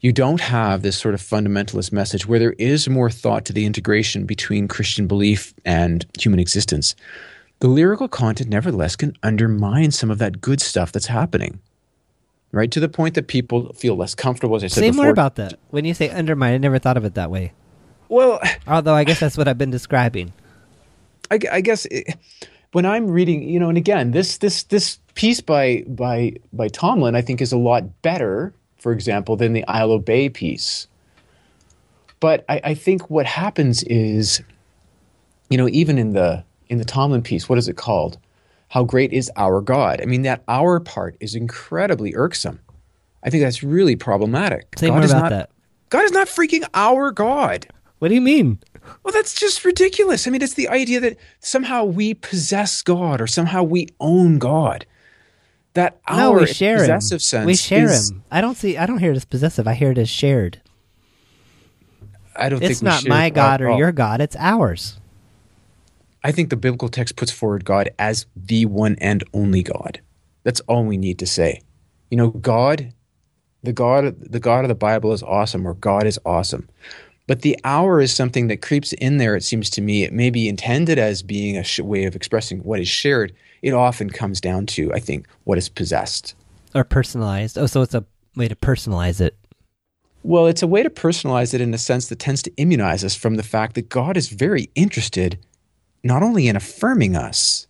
[0.00, 3.66] you don't have this sort of fundamentalist message, where there is more thought to the
[3.66, 6.94] integration between Christian belief and human existence,
[7.58, 11.60] the lyrical content nevertheless can undermine some of that good stuff that's happening
[12.52, 12.70] right?
[12.70, 14.56] To the point that people feel less comfortable.
[14.56, 15.04] As I said say before.
[15.04, 15.54] more about that.
[15.70, 17.52] When you say undermine, I never thought of it that way.
[18.08, 20.32] Well, although I guess that's what I've been describing.
[21.30, 22.16] I, I guess it,
[22.72, 27.14] when I'm reading, you know, and again, this this this piece by by by Tomlin,
[27.14, 30.86] I think, is a lot better, for example, than the I'll Obey piece.
[32.20, 34.42] But I, I think what happens is,
[35.48, 38.18] you know, even in the in the Tomlin piece, what is it called?
[38.70, 40.00] how great is our God?
[40.00, 42.60] I mean, that our part is incredibly irksome.
[43.22, 44.78] I think that's really problematic.
[44.78, 45.50] Say God more about not, that.
[45.90, 47.66] God is not freaking our God.
[47.98, 48.60] What do you mean?
[49.02, 50.26] Well, that's just ridiculous.
[50.26, 54.86] I mean, it's the idea that somehow we possess God or somehow we own God.
[55.74, 57.20] That our no, share possessive him.
[57.20, 58.24] sense we share is, him.
[58.30, 58.76] I don't see.
[58.76, 59.68] I don't hear it as possessive.
[59.68, 60.60] I hear it as shared.
[62.34, 64.20] I don't It's not my God or your God.
[64.20, 64.98] It's ours.
[66.22, 70.00] I think the biblical text puts forward God as the one and only God.
[70.42, 71.62] That's all we need to say.
[72.10, 72.92] You know, God,
[73.62, 76.68] the God, the God of the Bible is awesome, or God is awesome.
[77.26, 79.36] But the our is something that creeps in there.
[79.36, 82.60] It seems to me it may be intended as being a sh- way of expressing
[82.60, 83.32] what is shared.
[83.62, 86.34] It often comes down to, I think, what is possessed.
[86.74, 87.58] Or personalized.
[87.58, 88.04] Oh, so it's a
[88.36, 89.36] way to personalize it.
[90.22, 93.14] Well, it's a way to personalize it in a sense that tends to immunize us
[93.14, 95.38] from the fact that God is very interested
[96.02, 97.66] not only in affirming us,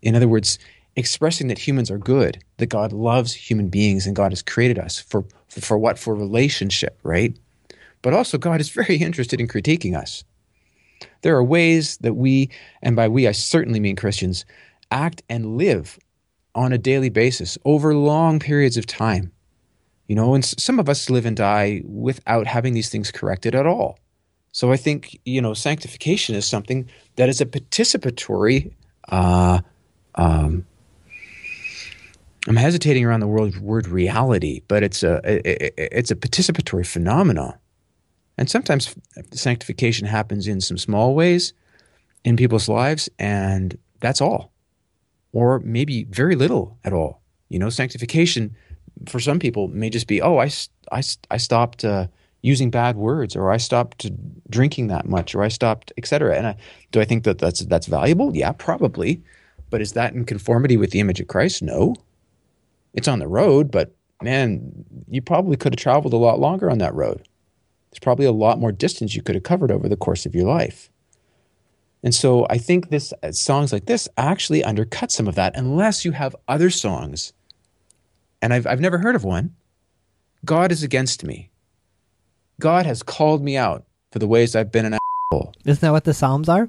[0.00, 0.58] in other words,
[0.96, 4.98] expressing that humans are good, that God loves human beings and God has created us
[4.98, 5.98] for, for, for what?
[5.98, 7.36] For relationship, right?
[8.02, 10.24] But also, God is very interested in critiquing us.
[11.22, 12.50] There are ways that we,
[12.82, 14.44] and by we I certainly mean Christians,
[14.90, 15.98] act and live
[16.54, 19.32] on a daily basis over long periods of time.
[20.08, 23.66] You know, and some of us live and die without having these things corrected at
[23.66, 23.98] all.
[24.52, 28.72] So I think, you know, sanctification is something that is a participatory,
[29.08, 29.60] uh,
[30.16, 30.66] um,
[32.46, 36.84] I'm hesitating around the word, word reality, but it's a, i- i- it's a participatory
[36.86, 37.54] phenomenon.
[38.38, 38.94] And sometimes
[39.32, 41.52] sanctification happens in some small ways
[42.24, 44.52] in people's lives, and that's all.
[45.32, 47.20] Or maybe very little at all.
[47.48, 48.56] You know, sanctification
[49.06, 50.50] for some people may just be, oh, I,
[50.90, 52.06] I, I stopped uh,
[52.42, 54.10] using bad words, or I stopped
[54.50, 56.36] drinking that much, or I stopped, etc.
[56.36, 56.56] And I,
[56.90, 58.34] do I think that that's that's valuable?
[58.36, 59.22] Yeah, probably.
[59.70, 61.62] But is that in conformity with the image of Christ?
[61.62, 61.94] No.
[62.94, 66.78] It's on the road, but man, you probably could have traveled a lot longer on
[66.78, 67.26] that road.
[67.92, 70.46] There's probably a lot more distance you could have covered over the course of your
[70.46, 70.90] life.
[72.02, 76.04] And so I think this uh, songs like this actually undercut some of that unless
[76.04, 77.32] you have other songs.
[78.40, 79.54] And I've I've never heard of one.
[80.44, 81.50] God is against me.
[82.58, 84.98] God has called me out for the ways I've been an
[85.30, 85.54] asshole.
[85.64, 86.68] Isn't that what the Psalms are?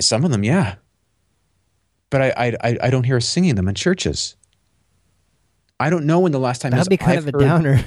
[0.00, 0.76] Some of them, yeah.
[2.10, 4.36] But I I I- I don't hear us singing them in churches.
[5.82, 7.44] I don't know when the last time That'd is be kind I've of a heard-
[7.44, 7.84] downer.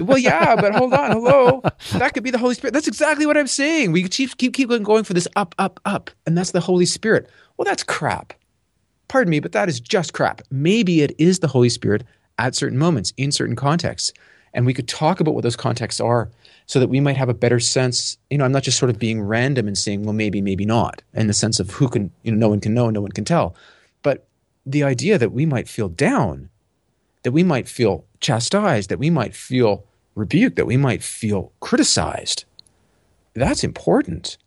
[0.04, 1.62] well, yeah, but hold on, hello.
[1.92, 2.72] That could be the Holy Spirit.
[2.74, 3.92] That's exactly what I'm saying.
[3.92, 6.86] We keep keep keep going- going for this up, up, up, and that's the Holy
[6.86, 7.28] Spirit.
[7.56, 8.32] Well, that's crap.
[9.08, 10.42] Pardon me, but that is just crap.
[10.50, 12.04] Maybe it is the Holy Spirit
[12.38, 14.12] at certain moments in certain contexts,
[14.54, 16.30] and we could talk about what those contexts are,
[16.66, 18.16] so that we might have a better sense.
[18.30, 21.02] You know, I'm not just sort of being random and saying, well, maybe, maybe not,
[21.14, 23.24] in the sense of who can, you know, no one can know, no one can
[23.24, 23.54] tell,
[24.02, 24.26] but
[24.66, 26.50] the idea that we might feel down
[27.22, 32.44] that we might feel chastised, that we might feel rebuked, that we might feel criticized.
[33.34, 34.38] That's important.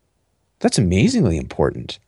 [0.60, 2.00] That's amazingly important.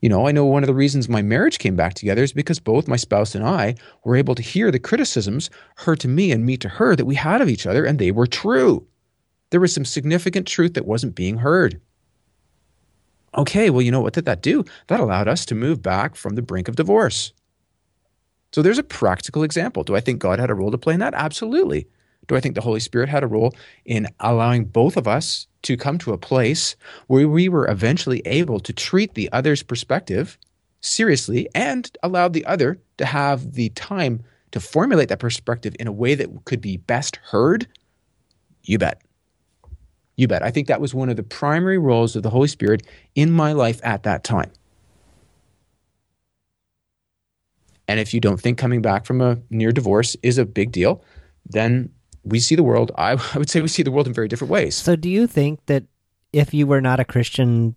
[0.00, 2.60] You know, I know one of the reasons my marriage came back together is because
[2.60, 3.74] both my spouse and I
[4.04, 7.14] were able to hear the criticisms, her to me and me to her, that we
[7.14, 8.86] had of each other, and they were true.
[9.50, 11.80] There was some significant truth that wasn't being heard.
[13.36, 14.64] Okay, well, you know what did that do?
[14.88, 17.32] That allowed us to move back from the brink of divorce.
[18.54, 19.82] So there's a practical example.
[19.82, 21.12] Do I think God had a role to play in that?
[21.12, 21.88] Absolutely.
[22.28, 23.52] Do I think the Holy Spirit had a role
[23.84, 26.76] in allowing both of us to come to a place
[27.08, 30.38] where we were eventually able to treat the other's perspective
[30.82, 35.92] seriously and allowed the other to have the time to formulate that perspective in a
[35.92, 37.66] way that could be best heard?
[38.62, 39.02] You bet.
[40.14, 40.44] You bet.
[40.44, 42.86] I think that was one of the primary roles of the Holy Spirit
[43.16, 44.52] in my life at that time.
[47.86, 51.02] And if you don't think coming back from a near divorce is a big deal,
[51.46, 51.90] then
[52.24, 54.50] we see the world, I, I would say we see the world in very different
[54.50, 54.74] ways.
[54.74, 55.84] so, do you think that
[56.32, 57.76] if you were not a Christian,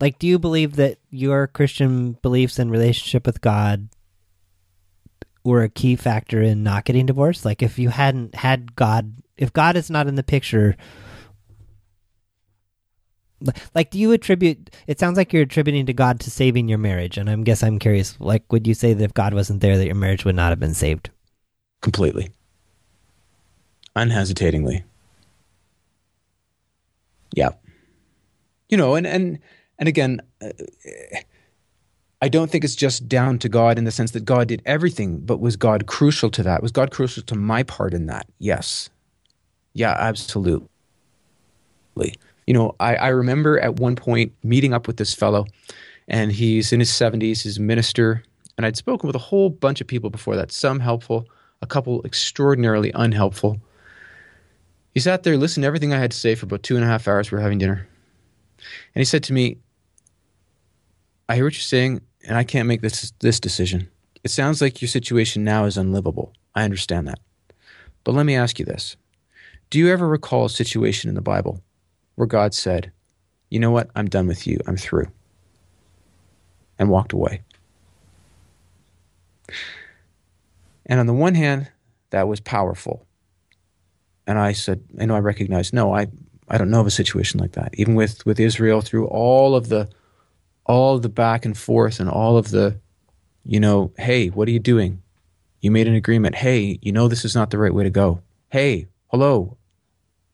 [0.00, 3.88] like, do you believe that your Christian beliefs and relationship with God
[5.44, 7.44] were a key factor in not getting divorced?
[7.44, 10.76] Like, if you hadn't had God, if God is not in the picture,
[13.74, 17.18] like do you attribute it sounds like you're attributing to god to saving your marriage
[17.18, 19.86] and i guess i'm curious like would you say that if god wasn't there that
[19.86, 21.10] your marriage would not have been saved
[21.84, 22.30] Completely.
[23.94, 24.84] Unhesitatingly.
[27.36, 27.50] Yeah.
[28.70, 29.38] You know, and and
[29.78, 30.48] and again, uh,
[32.22, 35.18] I don't think it's just down to God in the sense that God did everything,
[35.18, 36.62] but was God crucial to that?
[36.62, 38.26] Was God crucial to my part in that?
[38.38, 38.88] Yes.
[39.74, 40.66] Yeah, absolutely.
[42.46, 45.46] You know, I, I remember at one point meeting up with this fellow,
[46.08, 48.22] and he's in his 70s, he's a minister.
[48.56, 51.26] And I'd spoken with a whole bunch of people before that, some helpful,
[51.62, 53.60] a couple extraordinarily unhelpful.
[54.92, 56.88] He sat there, listened to everything I had to say for about two and a
[56.88, 57.30] half hours.
[57.30, 57.88] We were having dinner.
[58.58, 59.58] And he said to me,
[61.28, 63.88] I hear what you're saying, and I can't make this, this decision.
[64.22, 66.32] It sounds like your situation now is unlivable.
[66.54, 67.18] I understand that.
[68.04, 68.96] But let me ask you this
[69.70, 71.60] Do you ever recall a situation in the Bible
[72.14, 72.92] where God said,
[73.50, 73.90] You know what?
[73.94, 74.58] I'm done with you.
[74.66, 75.06] I'm through.
[76.78, 77.42] And walked away.
[80.86, 81.70] And on the one hand,
[82.10, 83.06] that was powerful.
[84.26, 86.08] And I said, I know I recognize, no, I,
[86.48, 87.74] I don't know of a situation like that.
[87.74, 89.88] Even with, with Israel, through all of the
[90.66, 92.78] all of the back and forth and all of the,
[93.44, 95.02] you know, hey, what are you doing?
[95.60, 96.36] You made an agreement.
[96.36, 98.20] Hey, you know this is not the right way to go.
[98.48, 99.56] Hey, hello,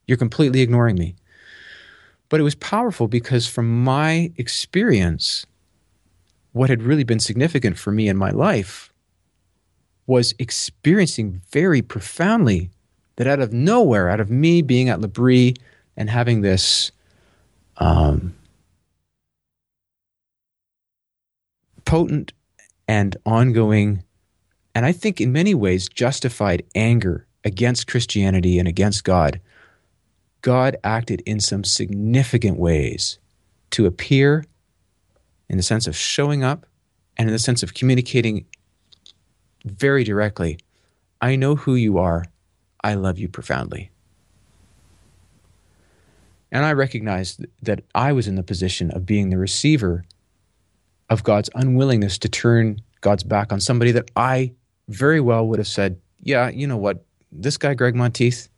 [0.07, 1.16] you're completely ignoring me.
[2.31, 5.45] But it was powerful because, from my experience,
[6.53, 8.91] what had really been significant for me in my life
[10.07, 12.70] was experiencing very profoundly
[13.16, 15.55] that out of nowhere, out of me being at L'Abri
[15.97, 16.91] and having this
[17.76, 18.35] um,
[21.85, 22.33] potent
[22.89, 24.05] and ongoing,
[24.74, 29.41] and I think in many ways justified anger against Christianity and against God,
[30.43, 33.18] God acted in some significant ways
[33.70, 34.45] to appear
[35.49, 36.66] in the sense of showing up
[37.16, 38.47] and in the sense of communicating
[39.64, 40.59] very directly
[41.20, 42.24] I know who you are.
[42.82, 43.91] I love you profoundly.
[46.51, 50.05] And I recognized that I was in the position of being the receiver
[51.09, 54.55] of God's unwillingness to turn God's back on somebody that I
[54.88, 58.49] very well would have said, yeah, you know what, this guy Gregg Monteith,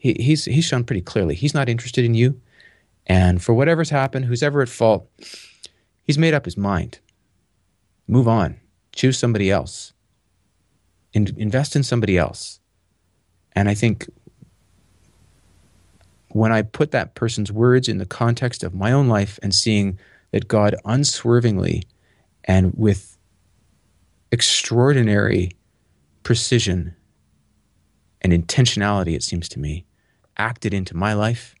[0.00, 2.40] he, he's he's shown pretty clearly he's not interested in you,
[3.06, 5.08] and for whatever's happened, who's ever at fault,
[6.02, 6.98] he's made up his mind.
[8.08, 8.58] Move on,
[8.92, 9.92] choose somebody else,
[11.12, 12.60] in, invest in somebody else,
[13.52, 14.08] and I think
[16.32, 19.98] when I put that person's words in the context of my own life and seeing
[20.30, 21.82] that God unswervingly
[22.44, 23.18] and with
[24.32, 25.50] extraordinary
[26.22, 26.94] precision
[28.22, 29.84] and intentionality, it seems to me,
[30.40, 31.54] acted into my life,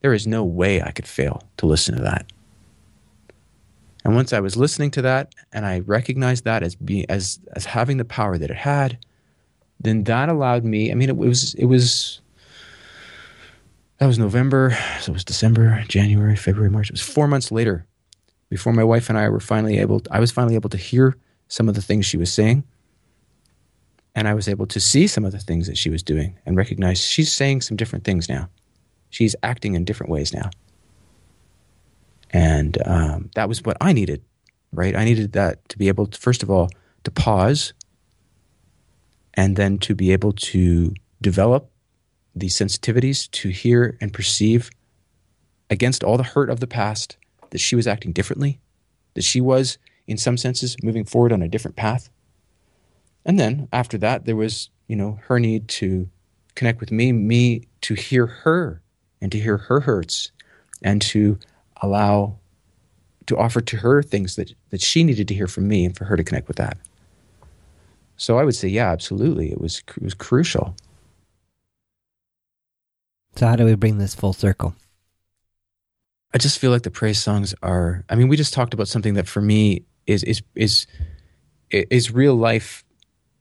[0.00, 2.32] there is no way I could fail to listen to that.
[4.04, 7.64] And once I was listening to that and I recognized that as being as as
[7.64, 8.98] having the power that it had,
[9.80, 12.20] then that allowed me, I mean it was it was
[13.98, 16.90] that was November, so it was December, January, February, March.
[16.90, 17.86] It was 4 months later
[18.50, 21.16] before my wife and I were finally able, I was finally able to hear
[21.48, 22.64] some of the things she was saying.
[24.14, 26.56] And I was able to see some of the things that she was doing and
[26.56, 28.48] recognize she's saying some different things now.
[29.10, 30.50] She's acting in different ways now.
[32.30, 34.22] And um, that was what I needed,
[34.72, 34.96] right?
[34.96, 36.68] I needed that to be able to, first of all,
[37.04, 37.72] to pause
[39.34, 41.70] and then to be able to develop
[42.34, 44.70] the sensitivities to hear and perceive
[45.70, 47.16] against all the hurt of the past
[47.50, 48.60] that she was acting differently,
[49.14, 52.10] that she was, in some senses, moving forward on a different path.
[53.24, 56.08] And then after that, there was, you know, her need to
[56.54, 58.82] connect with me, me to hear her
[59.20, 60.30] and to hear her hurts
[60.82, 61.38] and to
[61.80, 62.36] allow,
[63.26, 66.04] to offer to her things that, that she needed to hear from me and for
[66.04, 66.76] her to connect with that.
[68.16, 69.50] So I would say, yeah, absolutely.
[69.50, 70.76] It was, it was crucial.
[73.36, 74.76] So, how do we bring this full circle?
[76.32, 78.04] I just feel like the praise songs are.
[78.08, 80.86] I mean, we just talked about something that for me is is is
[81.70, 82.83] is real life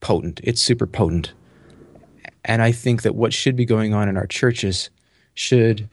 [0.04, 0.41] potent.
[0.43, 1.34] It's super potent,
[2.43, 4.89] and I think that what should be going on in our churches
[5.34, 5.89] should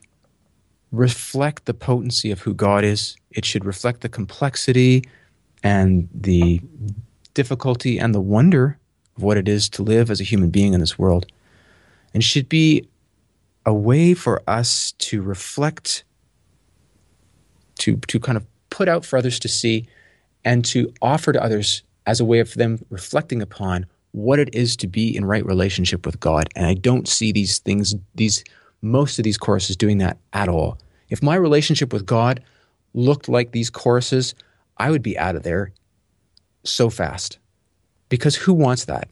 [0.93, 3.17] reflect the potency of who God is.
[3.31, 5.05] It should reflect the complexity
[5.63, 6.61] and the
[7.35, 8.77] difficulty and the wonder
[9.17, 11.27] of what it is to live as a human being in this world,
[12.13, 12.89] and should be
[13.65, 16.03] a way for us to reflect
[17.77, 19.87] to to kind of put out for others to see
[20.45, 24.77] and to offer to others as a way of them reflecting upon what it is
[24.77, 26.49] to be in right relationship with God.
[26.57, 28.45] And I don't see these things, these
[28.83, 30.79] most of these choruses doing that at all.
[31.09, 32.43] If my relationship with God
[32.95, 34.35] looked like these choruses,
[34.79, 35.73] I would be out of there
[36.65, 37.39] so fast.
[38.09, 39.09] Because who wants that?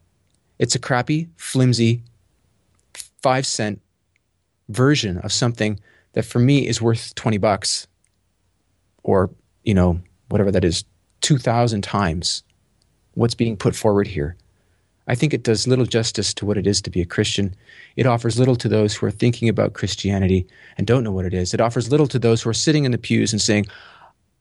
[0.59, 2.03] It's a crappy, flimsy,
[3.23, 3.81] five cent
[4.69, 5.79] version of something
[6.13, 7.87] that for me is worth 20 bucks
[9.03, 9.31] or,
[9.63, 10.85] you know, whatever that is,
[11.21, 12.43] 2,000 times
[13.15, 14.37] what's being put forward here.
[15.09, 17.55] I think it does little justice to what it is to be a Christian.
[17.97, 20.47] It offers little to those who are thinking about Christianity
[20.77, 21.55] and don't know what it is.
[21.55, 23.67] It offers little to those who are sitting in the pews and saying,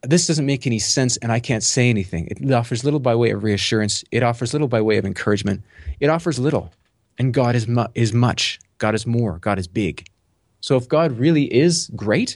[0.03, 2.27] this doesn't make any sense and I can't say anything.
[2.27, 4.03] It offers little by way of reassurance.
[4.11, 5.63] It offers little by way of encouragement.
[5.99, 6.71] It offers little.
[7.17, 8.59] And God is, mu- is much.
[8.77, 9.39] God is more.
[9.39, 10.05] God is big.
[10.59, 12.35] So if God really is great,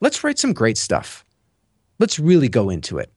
[0.00, 1.24] let's write some great stuff.
[1.98, 3.11] Let's really go into it.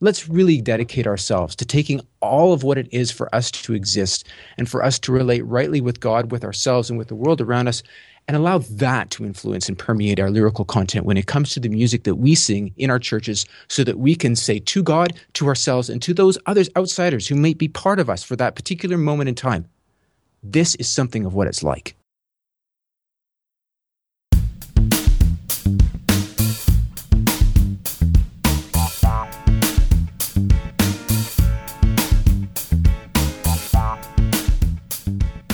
[0.00, 4.28] Let's really dedicate ourselves to taking all of what it is for us to exist
[4.58, 7.66] and for us to relate rightly with God, with ourselves, and with the world around
[7.66, 7.82] us,
[8.28, 11.70] and allow that to influence and permeate our lyrical content when it comes to the
[11.70, 15.46] music that we sing in our churches so that we can say to God, to
[15.46, 18.98] ourselves, and to those others outsiders who might be part of us for that particular
[18.98, 19.66] moment in time,
[20.42, 21.96] this is something of what it's like.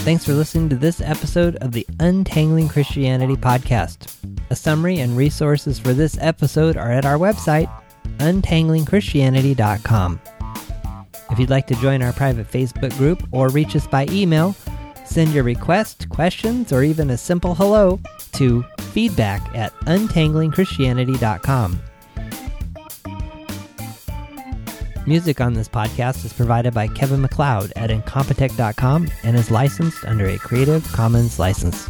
[0.05, 4.13] Thanks for listening to this episode of the Untangling Christianity podcast.
[4.51, 7.71] A summary and resources for this episode are at our website,
[8.19, 10.21] untanglingchristianity.com.
[11.31, 14.57] If you'd like to join our private Facebook group or reach us by email,
[15.05, 18.01] send your request, questions, or even a simple hello
[18.33, 21.81] to feedback at untanglingchristianity.com.
[25.05, 30.27] Music on this podcast is provided by Kevin MacLeod at Incompetech.com and is licensed under
[30.27, 31.89] a Creative Commons license.